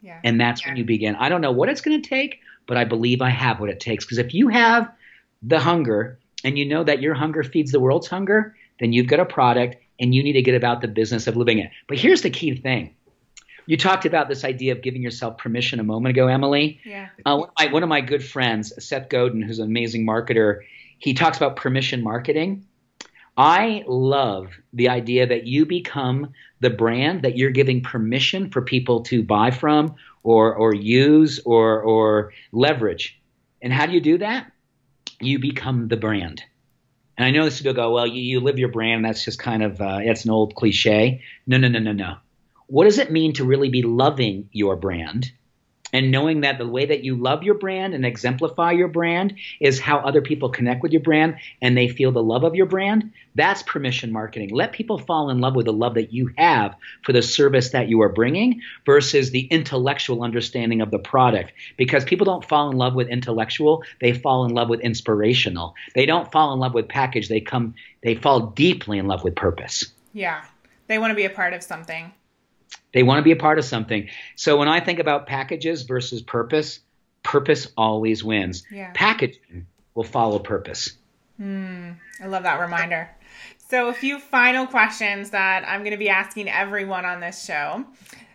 [0.00, 0.20] Yeah.
[0.24, 0.70] And that's yeah.
[0.70, 1.16] when you begin.
[1.16, 3.80] I don't know what it's going to take, but I believe I have what it
[3.80, 4.90] takes because if you have
[5.42, 9.20] the hunger and you know that your hunger feeds the world's hunger, then you've got
[9.20, 11.70] a product and you need to get about the business of living it.
[11.88, 12.94] But here's the key thing.
[13.66, 16.80] You talked about this idea of giving yourself permission a moment ago, Emily.
[16.84, 17.08] Yeah.
[17.24, 20.60] Uh, one, of my, one of my good friends, Seth Godin, who's an amazing marketer,
[20.98, 22.66] he talks about permission marketing.
[23.36, 29.02] I love the idea that you become the brand that you're giving permission for people
[29.04, 33.20] to buy from or or use or or leverage.
[33.60, 34.52] And how do you do that?
[35.20, 36.44] You become the brand.
[37.16, 39.04] And I know this people go, well, you, you live your brand.
[39.04, 41.22] That's just kind of uh, that's an old cliche.
[41.46, 42.16] No, no, no, no, no.
[42.66, 45.30] What does it mean to really be loving your brand?
[45.92, 49.78] And knowing that the way that you love your brand and exemplify your brand is
[49.78, 53.12] how other people connect with your brand and they feel the love of your brand,
[53.36, 54.50] that's permission marketing.
[54.50, 57.88] Let people fall in love with the love that you have for the service that
[57.88, 61.52] you are bringing versus the intellectual understanding of the product.
[61.76, 65.74] Because people don't fall in love with intellectual, they fall in love with inspirational.
[65.94, 69.34] They don't fall in love with package, they come they fall deeply in love with
[69.36, 69.86] purpose.
[70.12, 70.44] Yeah.
[70.88, 72.12] They want to be a part of something.
[72.94, 74.08] They want to be a part of something.
[74.36, 76.80] So when I think about packages versus purpose,
[77.24, 78.64] purpose always wins.
[78.70, 78.92] Yeah.
[78.94, 80.96] Packaging will follow purpose.
[81.40, 83.10] Mm, I love that reminder.
[83.68, 87.84] So, a few final questions that I'm going to be asking everyone on this show.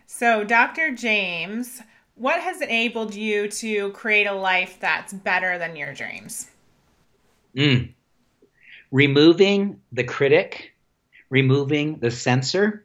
[0.06, 0.94] So, Dr.
[0.94, 1.80] James,
[2.14, 6.50] what has enabled you to create a life that's better than your dreams?
[7.56, 7.94] Mm.
[8.90, 10.74] Removing the critic,
[11.30, 12.84] removing the censor,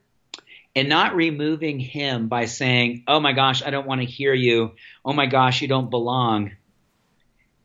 [0.75, 4.73] and not removing him by saying, oh my gosh, I don't want to hear you.
[5.05, 6.51] Oh my gosh, you don't belong.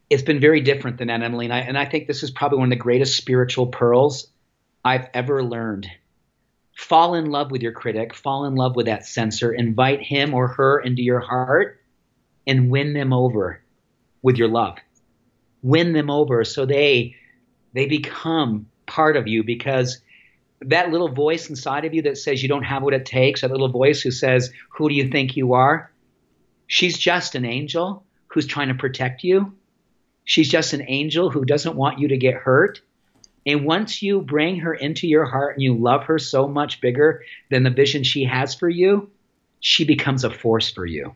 [0.08, 1.46] It's been very different than that, Emily.
[1.46, 4.28] And I, and I think this is probably one of the greatest spiritual pearls
[4.84, 5.88] I've ever learned.
[6.76, 10.48] Fall in love with your critic, fall in love with that censor, invite him or
[10.48, 11.80] her into your heart,
[12.46, 13.62] and win them over
[14.22, 14.78] with your love.
[15.62, 17.16] Win them over so they
[17.74, 20.00] they become part of you because
[20.62, 23.50] that little voice inside of you that says you don't have what it takes, that
[23.50, 25.90] little voice who says, Who do you think you are?
[26.66, 29.54] She's just an angel who's trying to protect you.
[30.24, 32.80] She's just an angel who doesn't want you to get hurt.
[33.46, 37.22] And once you bring her into your heart and you love her so much bigger
[37.50, 39.10] than the vision she has for you,
[39.60, 41.14] she becomes a force for you.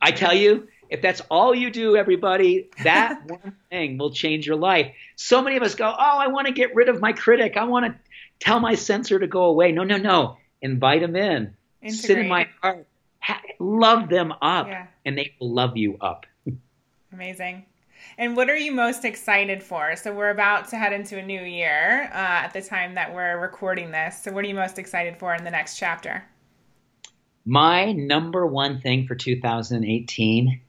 [0.00, 4.56] I tell you, if that's all you do, everybody, that one thing will change your
[4.56, 4.94] life.
[5.16, 7.56] So many of us go, Oh, I want to get rid of my critic.
[7.56, 7.94] I want to
[8.40, 9.72] tell my censor to go away.
[9.72, 10.36] No, no, no.
[10.62, 11.54] Invite them in.
[11.82, 12.00] Integrate.
[12.00, 12.86] Sit in my heart.
[13.20, 14.86] Ha- love them up, yeah.
[15.04, 16.26] and they will love you up.
[17.12, 17.66] Amazing.
[18.18, 19.96] And what are you most excited for?
[19.96, 23.38] So we're about to head into a new year uh, at the time that we're
[23.38, 24.22] recording this.
[24.22, 26.24] So what are you most excited for in the next chapter?
[27.44, 30.60] My number one thing for 2018,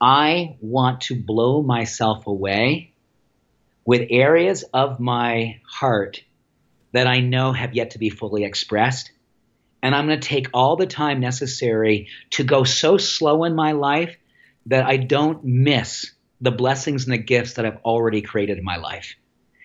[0.00, 2.92] I want to blow myself away
[3.84, 6.22] with areas of my heart
[6.96, 9.10] that I know have yet to be fully expressed.
[9.82, 13.72] And I'm going to take all the time necessary to go so slow in my
[13.72, 14.16] life
[14.64, 18.76] that I don't miss the blessings and the gifts that I've already created in my
[18.76, 19.14] life.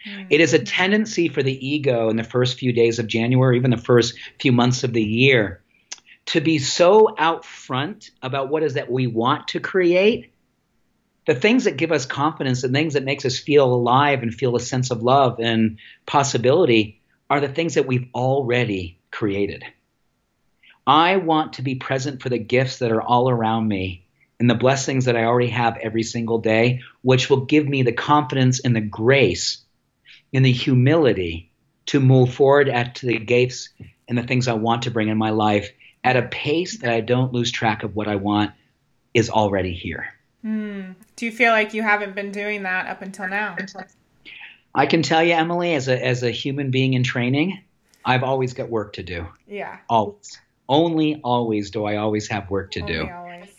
[0.06, 0.28] Mm-hmm.
[0.30, 3.72] It is a tendency for the ego in the first few days of January, even
[3.72, 5.62] the first few months of the year,
[6.26, 10.34] to be so out front about what is that we want to create.
[11.28, 14.58] The things that give us confidence and things that makes us feel alive and feel
[14.58, 17.01] a sense of love and possibility
[17.32, 19.64] are the things that we've already created.
[20.86, 24.06] I want to be present for the gifts that are all around me
[24.42, 27.94] and the blessings that I already have every single day, which will give me the
[27.94, 29.64] confidence and the grace
[30.34, 31.50] and the humility
[31.86, 33.70] to move forward at the gifts
[34.10, 35.72] and the things I want to bring in my life
[36.04, 38.52] at a pace that I don't lose track of what I want
[39.14, 40.08] is already here.
[40.44, 40.96] Mm.
[41.16, 43.56] Do you feel like you haven't been doing that up until now?
[44.74, 47.62] I can tell you, Emily, as a as a human being in training,
[48.06, 49.28] I've always got work to do.
[49.48, 49.78] Yeah.
[49.90, 50.40] Always.
[50.70, 53.10] Only always do I always have work to Only do.
[53.10, 53.50] Always.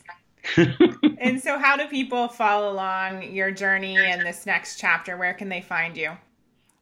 [1.18, 5.16] and so how do people follow along your journey in this next chapter?
[5.16, 6.12] Where can they find you?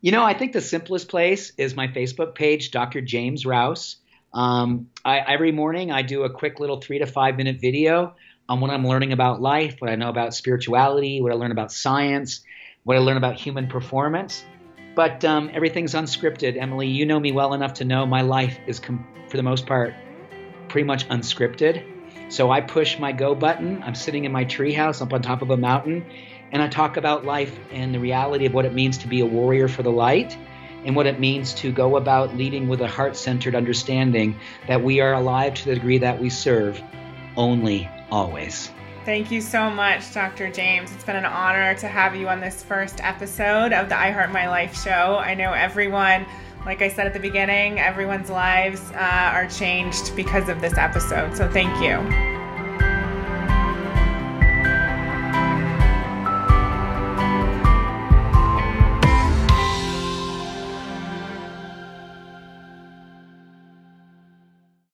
[0.00, 3.02] You know, I think the simplest place is my Facebook page, Dr.
[3.02, 3.96] James Rouse.
[4.32, 8.14] Um, I, every morning I do a quick little three to five minute video
[8.48, 11.70] on what I'm learning about life, what I know about spirituality, what I learn about
[11.70, 12.42] science,
[12.84, 14.44] what I learn about human performance.
[14.94, 16.60] But um, everything's unscripted.
[16.60, 19.66] Emily, you know me well enough to know my life is, com- for the most
[19.66, 19.94] part,
[20.68, 21.84] pretty much unscripted.
[22.32, 23.82] So I push my go button.
[23.82, 26.04] I'm sitting in my treehouse up on top of a mountain,
[26.52, 29.26] and I talk about life and the reality of what it means to be a
[29.26, 30.36] warrior for the light
[30.84, 35.00] and what it means to go about leading with a heart centered understanding that we
[35.00, 36.82] are alive to the degree that we serve
[37.36, 38.70] only always.
[39.10, 40.52] Thank you so much, Dr.
[40.52, 40.92] James.
[40.92, 44.30] It's been an honor to have you on this first episode of the I Heart
[44.30, 45.18] My Life show.
[45.18, 46.24] I know everyone,
[46.64, 51.36] like I said at the beginning, everyone's lives uh, are changed because of this episode.
[51.36, 52.29] So thank you.